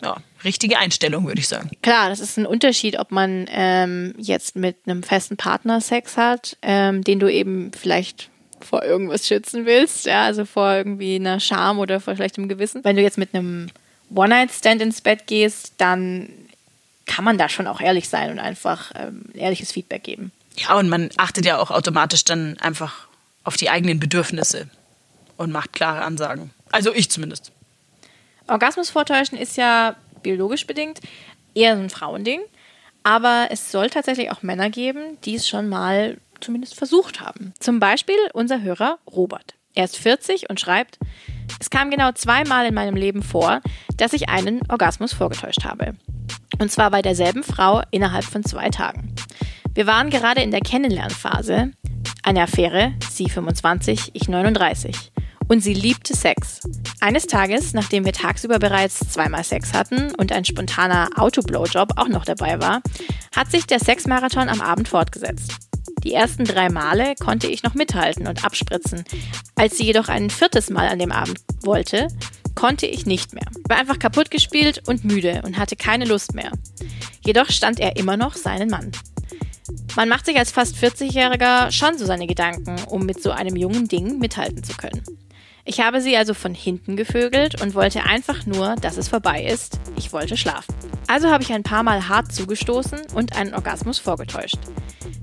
ja, 0.02 0.16
richtige 0.44 0.78
Einstellung, 0.78 1.26
würde 1.26 1.40
ich 1.40 1.48
sagen. 1.48 1.70
Klar, 1.82 2.08
das 2.08 2.20
ist 2.20 2.38
ein 2.38 2.46
Unterschied, 2.46 2.98
ob 2.98 3.10
man 3.10 3.46
ähm, 3.50 4.14
jetzt 4.18 4.56
mit 4.56 4.76
einem 4.86 5.02
festen 5.02 5.36
Partner 5.36 5.80
Sex 5.80 6.16
hat, 6.16 6.56
ähm, 6.62 7.04
den 7.04 7.20
du 7.20 7.30
eben 7.30 7.72
vielleicht 7.72 8.30
vor 8.60 8.82
irgendwas 8.82 9.26
schützen 9.26 9.66
willst, 9.66 10.06
ja, 10.06 10.24
also 10.24 10.44
vor 10.44 10.74
irgendwie 10.74 11.16
einer 11.16 11.40
Scham 11.40 11.78
oder 11.78 12.00
vor 12.00 12.16
schlechtem 12.16 12.48
Gewissen. 12.48 12.84
Wenn 12.84 12.96
du 12.96 13.02
jetzt 13.02 13.18
mit 13.18 13.34
einem 13.34 13.68
One-Night-Stand 14.14 14.82
ins 14.82 15.00
Bett 15.00 15.26
gehst, 15.26 15.74
dann 15.78 16.28
kann 17.06 17.24
man 17.24 17.38
da 17.38 17.48
schon 17.48 17.66
auch 17.66 17.80
ehrlich 17.80 18.08
sein 18.08 18.30
und 18.30 18.38
einfach 18.38 18.92
ähm, 18.94 19.24
ehrliches 19.34 19.72
Feedback 19.72 20.04
geben. 20.04 20.30
Ja, 20.56 20.78
und 20.78 20.88
man 20.88 21.10
achtet 21.16 21.44
ja 21.44 21.58
auch 21.58 21.70
automatisch 21.70 22.24
dann 22.24 22.58
einfach 22.58 23.08
auf 23.44 23.56
die 23.56 23.70
eigenen 23.70 23.98
Bedürfnisse 23.98 24.68
und 25.36 25.50
macht 25.50 25.72
klare 25.72 26.02
Ansagen. 26.02 26.50
Also 26.70 26.92
ich 26.94 27.10
zumindest. 27.10 27.52
Orgasmus 28.50 28.90
vortäuschen 28.90 29.38
ist 29.38 29.56
ja 29.56 29.96
biologisch 30.22 30.66
bedingt 30.66 31.00
eher 31.54 31.72
ein 31.72 31.90
Frauending, 31.90 32.40
aber 33.02 33.48
es 33.50 33.70
soll 33.70 33.90
tatsächlich 33.90 34.30
auch 34.30 34.42
Männer 34.42 34.70
geben, 34.70 35.18
die 35.24 35.36
es 35.36 35.48
schon 35.48 35.68
mal 35.68 36.18
zumindest 36.40 36.74
versucht 36.74 37.20
haben. 37.20 37.52
Zum 37.58 37.80
Beispiel 37.80 38.16
unser 38.32 38.60
Hörer 38.62 38.98
Robert. 39.06 39.54
Er 39.74 39.84
ist 39.84 39.96
40 39.96 40.50
und 40.50 40.58
schreibt, 40.58 40.98
es 41.60 41.70
kam 41.70 41.90
genau 41.90 42.12
zweimal 42.12 42.66
in 42.66 42.74
meinem 42.74 42.96
Leben 42.96 43.22
vor, 43.22 43.60
dass 43.96 44.12
ich 44.12 44.28
einen 44.28 44.60
Orgasmus 44.68 45.12
vorgetäuscht 45.12 45.64
habe. 45.64 45.94
Und 46.58 46.72
zwar 46.72 46.90
bei 46.90 47.02
derselben 47.02 47.44
Frau 47.44 47.82
innerhalb 47.90 48.24
von 48.24 48.42
zwei 48.42 48.68
Tagen. 48.68 49.14
Wir 49.74 49.86
waren 49.86 50.10
gerade 50.10 50.42
in 50.42 50.50
der 50.50 50.60
Kennenlernphase, 50.60 51.70
eine 52.24 52.42
Affäre, 52.42 52.94
sie 53.08 53.30
25, 53.30 54.10
ich 54.14 54.28
39 54.28 55.12
und 55.50 55.60
sie 55.62 55.74
liebte 55.74 56.14
Sex. 56.16 56.60
Eines 57.00 57.26
Tages, 57.26 57.72
nachdem 57.72 58.04
wir 58.04 58.12
tagsüber 58.12 58.60
bereits 58.60 59.00
zweimal 59.00 59.42
Sex 59.42 59.72
hatten 59.72 60.14
und 60.14 60.30
ein 60.30 60.44
spontaner 60.44 61.08
Autoblowjob 61.16 61.94
auch 61.96 62.06
noch 62.06 62.24
dabei 62.24 62.60
war, 62.60 62.82
hat 63.34 63.50
sich 63.50 63.66
der 63.66 63.80
Sexmarathon 63.80 64.48
am 64.48 64.60
Abend 64.60 64.86
fortgesetzt. 64.86 65.54
Die 66.04 66.14
ersten 66.14 66.44
drei 66.44 66.68
Male 66.68 67.14
konnte 67.18 67.48
ich 67.48 67.64
noch 67.64 67.74
mithalten 67.74 68.28
und 68.28 68.44
abspritzen. 68.44 69.02
Als 69.56 69.76
sie 69.76 69.86
jedoch 69.86 70.08
ein 70.08 70.30
viertes 70.30 70.70
Mal 70.70 70.88
an 70.88 71.00
dem 71.00 71.10
Abend 71.10 71.40
wollte, 71.62 72.06
konnte 72.54 72.86
ich 72.86 73.04
nicht 73.04 73.34
mehr. 73.34 73.46
War 73.68 73.78
einfach 73.78 73.98
kaputt 73.98 74.30
gespielt 74.30 74.86
und 74.86 75.04
müde 75.04 75.42
und 75.44 75.58
hatte 75.58 75.74
keine 75.74 76.04
Lust 76.04 76.32
mehr. 76.32 76.52
Jedoch 77.26 77.50
stand 77.50 77.80
er 77.80 77.96
immer 77.96 78.16
noch 78.16 78.36
seinen 78.36 78.70
Mann. 78.70 78.92
Man 79.96 80.08
macht 80.08 80.26
sich 80.26 80.38
als 80.38 80.52
fast 80.52 80.76
40-Jähriger 80.76 81.72
schon 81.72 81.98
so 81.98 82.06
seine 82.06 82.28
Gedanken, 82.28 82.76
um 82.88 83.04
mit 83.04 83.20
so 83.20 83.32
einem 83.32 83.56
jungen 83.56 83.88
Ding 83.88 84.20
mithalten 84.20 84.62
zu 84.62 84.74
können. 84.74 85.02
Ich 85.64 85.80
habe 85.80 86.00
sie 86.00 86.16
also 86.16 86.34
von 86.34 86.54
hinten 86.54 86.96
gevögelt 86.96 87.60
und 87.60 87.74
wollte 87.74 88.04
einfach 88.04 88.46
nur, 88.46 88.76
dass 88.76 88.96
es 88.96 89.08
vorbei 89.08 89.44
ist. 89.44 89.78
Ich 89.96 90.12
wollte 90.12 90.36
schlafen. 90.36 90.74
Also 91.06 91.28
habe 91.30 91.42
ich 91.42 91.52
ein 91.52 91.62
paar 91.62 91.82
Mal 91.82 92.08
hart 92.08 92.32
zugestoßen 92.32 93.00
und 93.14 93.36
einen 93.36 93.54
Orgasmus 93.54 93.98
vorgetäuscht. 93.98 94.58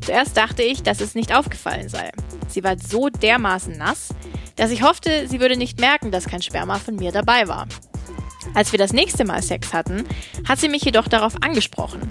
Zuerst 0.02 0.38
dachte 0.38 0.63
ich, 0.63 0.84
dass 0.84 1.02
es 1.02 1.15
nicht 1.15 1.36
aufgefallen 1.36 1.89
sei. 1.89 2.12
Sie 2.47 2.63
war 2.63 2.78
so 2.78 3.10
dermaßen 3.10 3.78
nass, 3.78 4.10
dass 4.56 4.71
ich 4.71 4.84
hoffte, 4.84 5.28
sie 5.28 5.39
würde 5.39 5.58
nicht 5.58 5.80
merken, 5.80 6.12
dass 6.12 6.26
kein 6.26 6.41
Sperma 6.41 6.76
von 6.76 6.95
mir 6.95 7.12
dabei 7.12 7.47
war. 7.47 7.67
Als 8.54 8.72
wir 8.72 8.80
das 8.80 8.94
nächste 8.94 9.26
Mal 9.26 9.42
Sex 9.42 9.74
hatten, 9.74 10.06
hat 10.48 10.60
sie 10.60 10.70
mich 10.70 10.84
jedoch 10.84 11.08
darauf 11.08 11.42
angesprochen. 11.42 12.02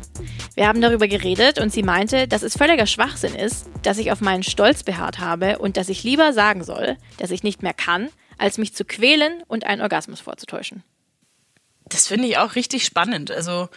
Wir 0.55 0.68
haben 0.68 0.81
darüber 0.81 1.09
geredet 1.09 1.59
und 1.59 1.72
sie 1.72 1.83
meinte, 1.83 2.29
dass 2.29 2.42
es 2.42 2.57
völliger 2.57 2.87
Schwachsinn 2.87 3.35
ist, 3.35 3.66
dass 3.83 3.99
ich 3.99 4.12
auf 4.12 4.20
meinen 4.20 4.42
Stolz 4.42 4.83
beharrt 4.83 5.18
habe 5.18 5.59
und 5.59 5.77
dass 5.77 5.88
ich 5.88 6.05
lieber 6.05 6.33
sagen 6.33 6.64
soll, 6.64 6.96
dass 7.18 7.31
ich 7.31 7.42
nicht 7.42 7.62
mehr 7.62 7.75
kann, 7.75 8.09
als 8.38 8.59
mich 8.59 8.75
zu 8.75 8.85
quälen 8.85 9.42
und 9.49 9.64
einen 9.64 9.83
Orgasmus 9.83 10.20
vorzutäuschen. 10.20 10.83
Das 11.88 12.07
finde 12.07 12.27
ich 12.29 12.38
auch 12.38 12.55
richtig 12.55 12.85
spannend. 12.85 13.31
Also 13.31 13.68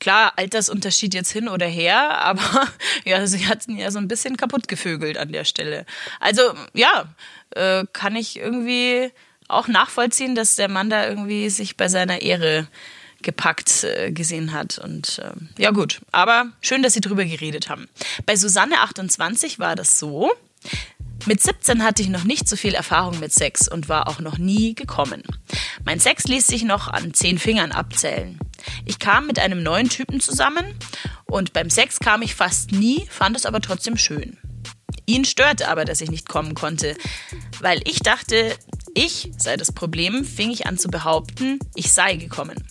klar, 0.00 0.32
Altersunterschied 0.36 1.14
jetzt 1.14 1.30
hin 1.30 1.48
oder 1.48 1.66
her, 1.66 2.18
aber 2.18 2.68
ja, 3.04 3.26
sie 3.26 3.46
hat 3.46 3.68
ihn 3.68 3.78
ja 3.78 3.90
so 3.90 3.98
ein 3.98 4.08
bisschen 4.08 4.36
kaputt 4.36 4.68
gevögelt 4.68 5.16
an 5.16 5.32
der 5.32 5.44
Stelle. 5.44 5.86
Also 6.20 6.42
ja, 6.74 7.14
äh, 7.50 7.84
kann 7.92 8.16
ich 8.16 8.38
irgendwie 8.38 9.12
auch 9.52 9.68
nachvollziehen, 9.68 10.34
dass 10.34 10.56
der 10.56 10.68
Mann 10.68 10.90
da 10.90 11.08
irgendwie 11.08 11.48
sich 11.50 11.76
bei 11.76 11.88
seiner 11.88 12.22
Ehre 12.22 12.66
gepackt 13.22 13.84
äh, 13.84 14.10
gesehen 14.12 14.52
hat. 14.52 14.78
Und 14.78 15.18
äh, 15.18 15.62
ja 15.62 15.70
gut, 15.70 16.00
aber 16.10 16.46
schön, 16.60 16.82
dass 16.82 16.94
Sie 16.94 17.00
drüber 17.00 17.24
geredet 17.24 17.68
haben. 17.68 17.88
Bei 18.26 18.36
Susanne 18.36 18.80
28 18.80 19.58
war 19.58 19.76
das 19.76 19.98
so. 19.98 20.30
Mit 21.24 21.40
17 21.40 21.84
hatte 21.84 22.02
ich 22.02 22.08
noch 22.08 22.24
nicht 22.24 22.48
so 22.48 22.56
viel 22.56 22.74
Erfahrung 22.74 23.20
mit 23.20 23.32
Sex 23.32 23.68
und 23.68 23.88
war 23.88 24.08
auch 24.08 24.18
noch 24.18 24.38
nie 24.38 24.74
gekommen. 24.74 25.22
Mein 25.84 26.00
Sex 26.00 26.24
ließ 26.24 26.48
sich 26.48 26.64
noch 26.64 26.88
an 26.88 27.14
zehn 27.14 27.38
Fingern 27.38 27.70
abzählen. 27.70 28.40
Ich 28.86 28.98
kam 28.98 29.28
mit 29.28 29.38
einem 29.38 29.62
neuen 29.62 29.88
Typen 29.88 30.20
zusammen 30.20 30.64
und 31.26 31.52
beim 31.52 31.70
Sex 31.70 32.00
kam 32.00 32.22
ich 32.22 32.34
fast 32.34 32.72
nie, 32.72 33.06
fand 33.08 33.36
es 33.36 33.46
aber 33.46 33.60
trotzdem 33.60 33.96
schön. 33.96 34.36
Ihn 35.06 35.24
störte 35.24 35.68
aber, 35.68 35.84
dass 35.84 36.00
ich 36.00 36.10
nicht 36.10 36.28
kommen 36.28 36.54
konnte, 36.54 36.96
weil 37.60 37.80
ich 37.84 38.00
dachte, 38.00 38.56
ich 38.94 39.30
sei 39.38 39.56
das 39.56 39.72
Problem, 39.72 40.24
fing 40.24 40.50
ich 40.50 40.66
an 40.66 40.78
zu 40.78 40.88
behaupten, 40.88 41.58
ich 41.74 41.92
sei 41.92 42.16
gekommen. 42.16 42.62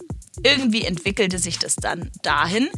Irgendwie 0.43 0.85
entwickelte 0.85 1.37
sich 1.37 1.59
das 1.59 1.75
dann 1.75 2.09
dahin, 2.23 2.69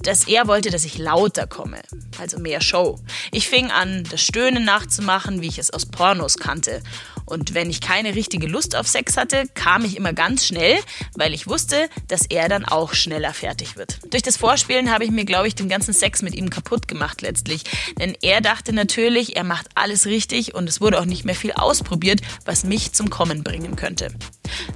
dass 0.00 0.26
er 0.28 0.46
wollte, 0.48 0.70
dass 0.70 0.84
ich 0.84 0.98
lauter 0.98 1.46
komme, 1.46 1.80
also 2.18 2.38
mehr 2.38 2.60
Show. 2.60 2.98
Ich 3.32 3.48
fing 3.48 3.70
an, 3.70 4.04
das 4.10 4.22
Stöhnen 4.22 4.64
nachzumachen, 4.64 5.40
wie 5.40 5.48
ich 5.48 5.58
es 5.58 5.70
aus 5.70 5.86
Pornos 5.86 6.36
kannte. 6.36 6.82
Und 7.26 7.54
wenn 7.54 7.68
ich 7.68 7.80
keine 7.80 8.14
richtige 8.14 8.46
Lust 8.46 8.76
auf 8.76 8.86
Sex 8.86 9.16
hatte, 9.16 9.44
kam 9.54 9.84
ich 9.84 9.96
immer 9.96 10.12
ganz 10.12 10.46
schnell, 10.46 10.78
weil 11.14 11.34
ich 11.34 11.46
wusste, 11.46 11.88
dass 12.08 12.26
er 12.26 12.48
dann 12.48 12.64
auch 12.64 12.94
schneller 12.94 13.34
fertig 13.34 13.76
wird. 13.76 13.98
Durch 14.10 14.22
das 14.22 14.36
Vorspielen 14.36 14.92
habe 14.92 15.04
ich 15.04 15.10
mir, 15.10 15.24
glaube 15.24 15.48
ich, 15.48 15.54
den 15.54 15.68
ganzen 15.68 15.92
Sex 15.92 16.22
mit 16.22 16.34
ihm 16.34 16.50
kaputt 16.50 16.88
gemacht 16.88 17.22
letztlich. 17.22 17.64
Denn 17.98 18.16
er 18.22 18.40
dachte 18.40 18.72
natürlich, 18.72 19.36
er 19.36 19.44
macht 19.44 19.66
alles 19.74 20.06
richtig 20.06 20.54
und 20.54 20.68
es 20.68 20.80
wurde 20.80 21.00
auch 21.00 21.04
nicht 21.04 21.24
mehr 21.24 21.34
viel 21.34 21.52
ausprobiert, 21.52 22.20
was 22.44 22.64
mich 22.64 22.92
zum 22.92 23.10
Kommen 23.10 23.42
bringen 23.42 23.76
könnte. 23.76 24.12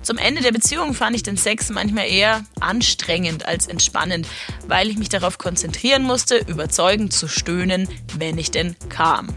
Zum 0.03 0.19
Ende 0.19 0.43
der 0.43 0.53
Beziehung 0.53 0.95
fand 0.95 1.15
ich 1.15 1.23
den 1.23 1.37
Sex 1.37 1.71
manchmal 1.71 2.09
eher 2.09 2.45
anstrengend 2.59 3.47
als 3.47 3.67
entspannend, 3.67 4.27
weil 4.67 4.89
ich 4.89 4.99
mich 4.99 5.09
darauf 5.09 5.39
konzentrieren 5.39 6.03
musste, 6.03 6.39
überzeugend 6.39 7.13
zu 7.13 7.29
stöhnen, 7.29 7.89
wenn 8.19 8.39
ich 8.39 8.51
denn 8.51 8.77
kam. 8.89 9.29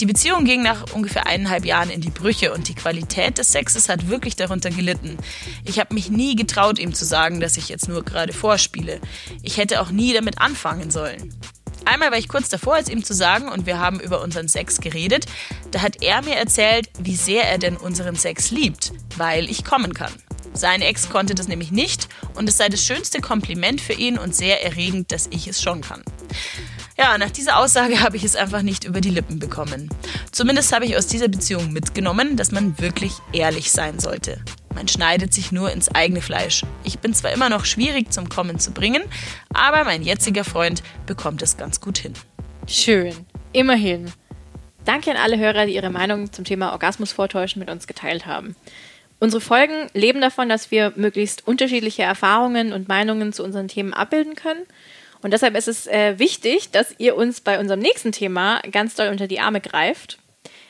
Die 0.00 0.06
Beziehung 0.06 0.44
ging 0.44 0.62
nach 0.62 0.92
ungefähr 0.92 1.26
eineinhalb 1.26 1.64
Jahren 1.64 1.90
in 1.90 2.00
die 2.00 2.10
Brüche 2.10 2.52
und 2.52 2.68
die 2.68 2.74
Qualität 2.74 3.38
des 3.38 3.52
Sexes 3.52 3.88
hat 3.88 4.08
wirklich 4.08 4.36
darunter 4.36 4.70
gelitten. 4.70 5.18
Ich 5.64 5.78
habe 5.78 5.94
mich 5.94 6.10
nie 6.10 6.36
getraut, 6.36 6.78
ihm 6.78 6.94
zu 6.94 7.04
sagen, 7.04 7.40
dass 7.40 7.56
ich 7.56 7.68
jetzt 7.68 7.88
nur 7.88 8.04
gerade 8.04 8.32
vorspiele. 8.32 9.00
Ich 9.42 9.56
hätte 9.56 9.80
auch 9.80 9.90
nie 9.90 10.12
damit 10.12 10.40
anfangen 10.40 10.90
sollen. 10.90 11.34
Einmal 11.84 12.10
war 12.10 12.18
ich 12.18 12.28
kurz 12.28 12.48
davor, 12.48 12.78
es 12.78 12.88
ihm 12.88 13.02
zu 13.02 13.14
sagen 13.14 13.48
und 13.48 13.66
wir 13.66 13.78
haben 13.78 14.00
über 14.00 14.20
unseren 14.20 14.48
Sex 14.48 14.80
geredet. 14.80 15.26
Da 15.70 15.82
hat 15.82 16.02
er 16.02 16.22
mir 16.22 16.36
erzählt, 16.36 16.90
wie 16.98 17.16
sehr 17.16 17.44
er 17.44 17.58
denn 17.58 17.76
unseren 17.76 18.16
Sex 18.16 18.50
liebt, 18.50 18.92
weil 19.16 19.50
ich 19.50 19.64
kommen 19.64 19.94
kann. 19.94 20.12
Sein 20.52 20.82
Ex 20.82 21.08
konnte 21.08 21.34
das 21.34 21.48
nämlich 21.48 21.70
nicht 21.70 22.08
und 22.34 22.48
es 22.48 22.58
sei 22.58 22.68
das 22.68 22.84
schönste 22.84 23.20
Kompliment 23.20 23.80
für 23.80 23.92
ihn 23.92 24.18
und 24.18 24.34
sehr 24.34 24.64
erregend, 24.64 25.12
dass 25.12 25.28
ich 25.30 25.46
es 25.46 25.62
schon 25.62 25.80
kann. 25.80 26.02
Ja, 27.00 27.16
nach 27.16 27.30
dieser 27.30 27.56
Aussage 27.56 28.02
habe 28.02 28.18
ich 28.18 28.24
es 28.24 28.36
einfach 28.36 28.60
nicht 28.60 28.84
über 28.84 29.00
die 29.00 29.08
Lippen 29.08 29.38
bekommen. 29.38 29.88
Zumindest 30.32 30.70
habe 30.74 30.84
ich 30.84 30.98
aus 30.98 31.06
dieser 31.06 31.28
Beziehung 31.28 31.72
mitgenommen, 31.72 32.36
dass 32.36 32.52
man 32.52 32.78
wirklich 32.78 33.14
ehrlich 33.32 33.70
sein 33.70 33.98
sollte. 33.98 34.36
Man 34.74 34.86
schneidet 34.86 35.32
sich 35.32 35.50
nur 35.50 35.72
ins 35.72 35.88
eigene 35.94 36.20
Fleisch. 36.20 36.62
Ich 36.84 36.98
bin 36.98 37.14
zwar 37.14 37.32
immer 37.32 37.48
noch 37.48 37.64
schwierig 37.64 38.12
zum 38.12 38.28
Kommen 38.28 38.58
zu 38.58 38.72
bringen, 38.72 39.02
aber 39.54 39.84
mein 39.84 40.02
jetziger 40.02 40.44
Freund 40.44 40.82
bekommt 41.06 41.40
es 41.40 41.56
ganz 41.56 41.80
gut 41.80 41.96
hin. 41.96 42.12
Schön. 42.66 43.14
Immerhin. 43.54 44.12
Danke 44.84 45.10
an 45.10 45.16
alle 45.16 45.38
Hörer, 45.38 45.64
die 45.64 45.76
ihre 45.76 45.88
Meinung 45.88 46.30
zum 46.34 46.44
Thema 46.44 46.72
Orgasmus 46.72 47.12
vortäuschen 47.12 47.60
mit 47.60 47.70
uns 47.70 47.86
geteilt 47.86 48.26
haben. 48.26 48.56
Unsere 49.20 49.40
Folgen 49.40 49.86
leben 49.94 50.20
davon, 50.20 50.50
dass 50.50 50.70
wir 50.70 50.92
möglichst 50.96 51.48
unterschiedliche 51.48 52.02
Erfahrungen 52.02 52.74
und 52.74 52.88
Meinungen 52.88 53.32
zu 53.32 53.42
unseren 53.42 53.68
Themen 53.68 53.94
abbilden 53.94 54.34
können 54.34 54.66
und 55.22 55.32
deshalb 55.32 55.56
ist 55.56 55.68
es 55.68 55.86
äh, 55.86 56.18
wichtig, 56.18 56.70
dass 56.70 56.94
ihr 56.98 57.16
uns 57.16 57.40
bei 57.40 57.58
unserem 57.58 57.80
nächsten 57.80 58.12
Thema 58.12 58.60
ganz 58.70 58.94
doll 58.94 59.08
unter 59.08 59.26
die 59.26 59.40
Arme 59.40 59.60
greift. 59.60 60.18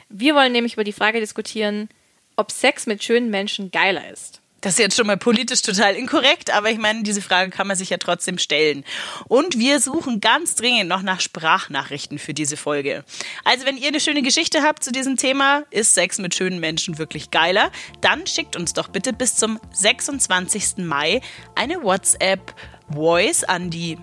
Wir 0.09 0.35
wollen 0.35 0.53
nämlich 0.53 0.75
über 0.75 0.85
die 0.85 0.93
Frage 0.93 1.21
diskutieren, 1.21 1.89
ob 2.37 2.51
Sex 2.51 2.87
mit 2.87 3.05
schönen 3.05 3.31
Menschen 3.31 3.71
geiler 3.71 4.11
ist. 4.11 4.41
Das 4.61 4.75
ist 4.75 4.79
jetzt 4.79 4.97
schon 4.97 5.07
mal 5.07 5.17
politisch 5.17 5.63
total 5.63 5.95
inkorrekt, 5.95 6.51
aber 6.51 6.71
ich 6.71 6.79
meine, 6.79 7.03
diese 7.03 7.23
Frage 7.23 7.51
kann 7.51 7.67
man 7.67 7.77
sich 7.77 7.89
ja 7.91 7.97
trotzdem 7.97 8.37
stellen. 8.37 8.85
Und 9.27 9.59
wir 9.59 9.81
suchen 9.81 10.21
ganz 10.21 10.55
dringend 10.55 10.89
noch 10.89 11.01
nach 11.01 11.21
Sprachnachrichten 11.21 12.19
für 12.19 12.35
diese 12.35 12.59
Folge. 12.59 13.05
Also 13.45 13.65
wenn 13.65 13.79
ihr 13.79 13.89
eine 13.89 14.01
schöne 14.01 14.21
Geschichte 14.21 14.63
habt 14.63 14.85
zu 14.85 14.93
diesem 14.93 15.17
Thema, 15.17 15.65
ist 15.71 15.95
Sex 15.95 16.19
mit 16.19 16.35
schönen 16.35 16.61
Menschen 16.61 16.99
wirklich 16.99 17.31
geiler, 17.31 17.71
dann 18.03 18.27
schickt 18.27 18.55
uns 18.55 18.75
doch 18.75 18.89
bitte 18.89 19.15
bis 19.15 19.35
zum 19.37 19.59
26. 19.73 20.79
Mai 20.79 21.23
eine 21.55 21.83
WhatsApp 21.83 22.55
Voice 22.93 23.45
an 23.45 23.71
die 23.71 23.97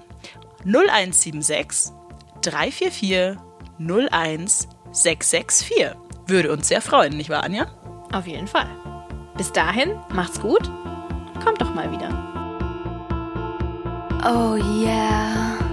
0176 0.67 1.93
344 2.41 3.37
01 3.79 4.67
664. 4.91 5.95
Würde 6.27 6.51
uns 6.51 6.67
sehr 6.67 6.81
freuen, 6.81 7.15
nicht 7.15 7.29
wahr, 7.29 7.43
Anja? 7.43 7.67
Auf 8.11 8.27
jeden 8.27 8.47
Fall. 8.47 8.67
Bis 9.37 9.51
dahin, 9.53 9.95
macht's 10.13 10.41
gut. 10.41 10.69
Kommt 11.43 11.61
doch 11.61 11.73
mal 11.73 11.89
wieder. 11.91 12.09
Oh 14.25 14.55
yeah. 14.55 15.66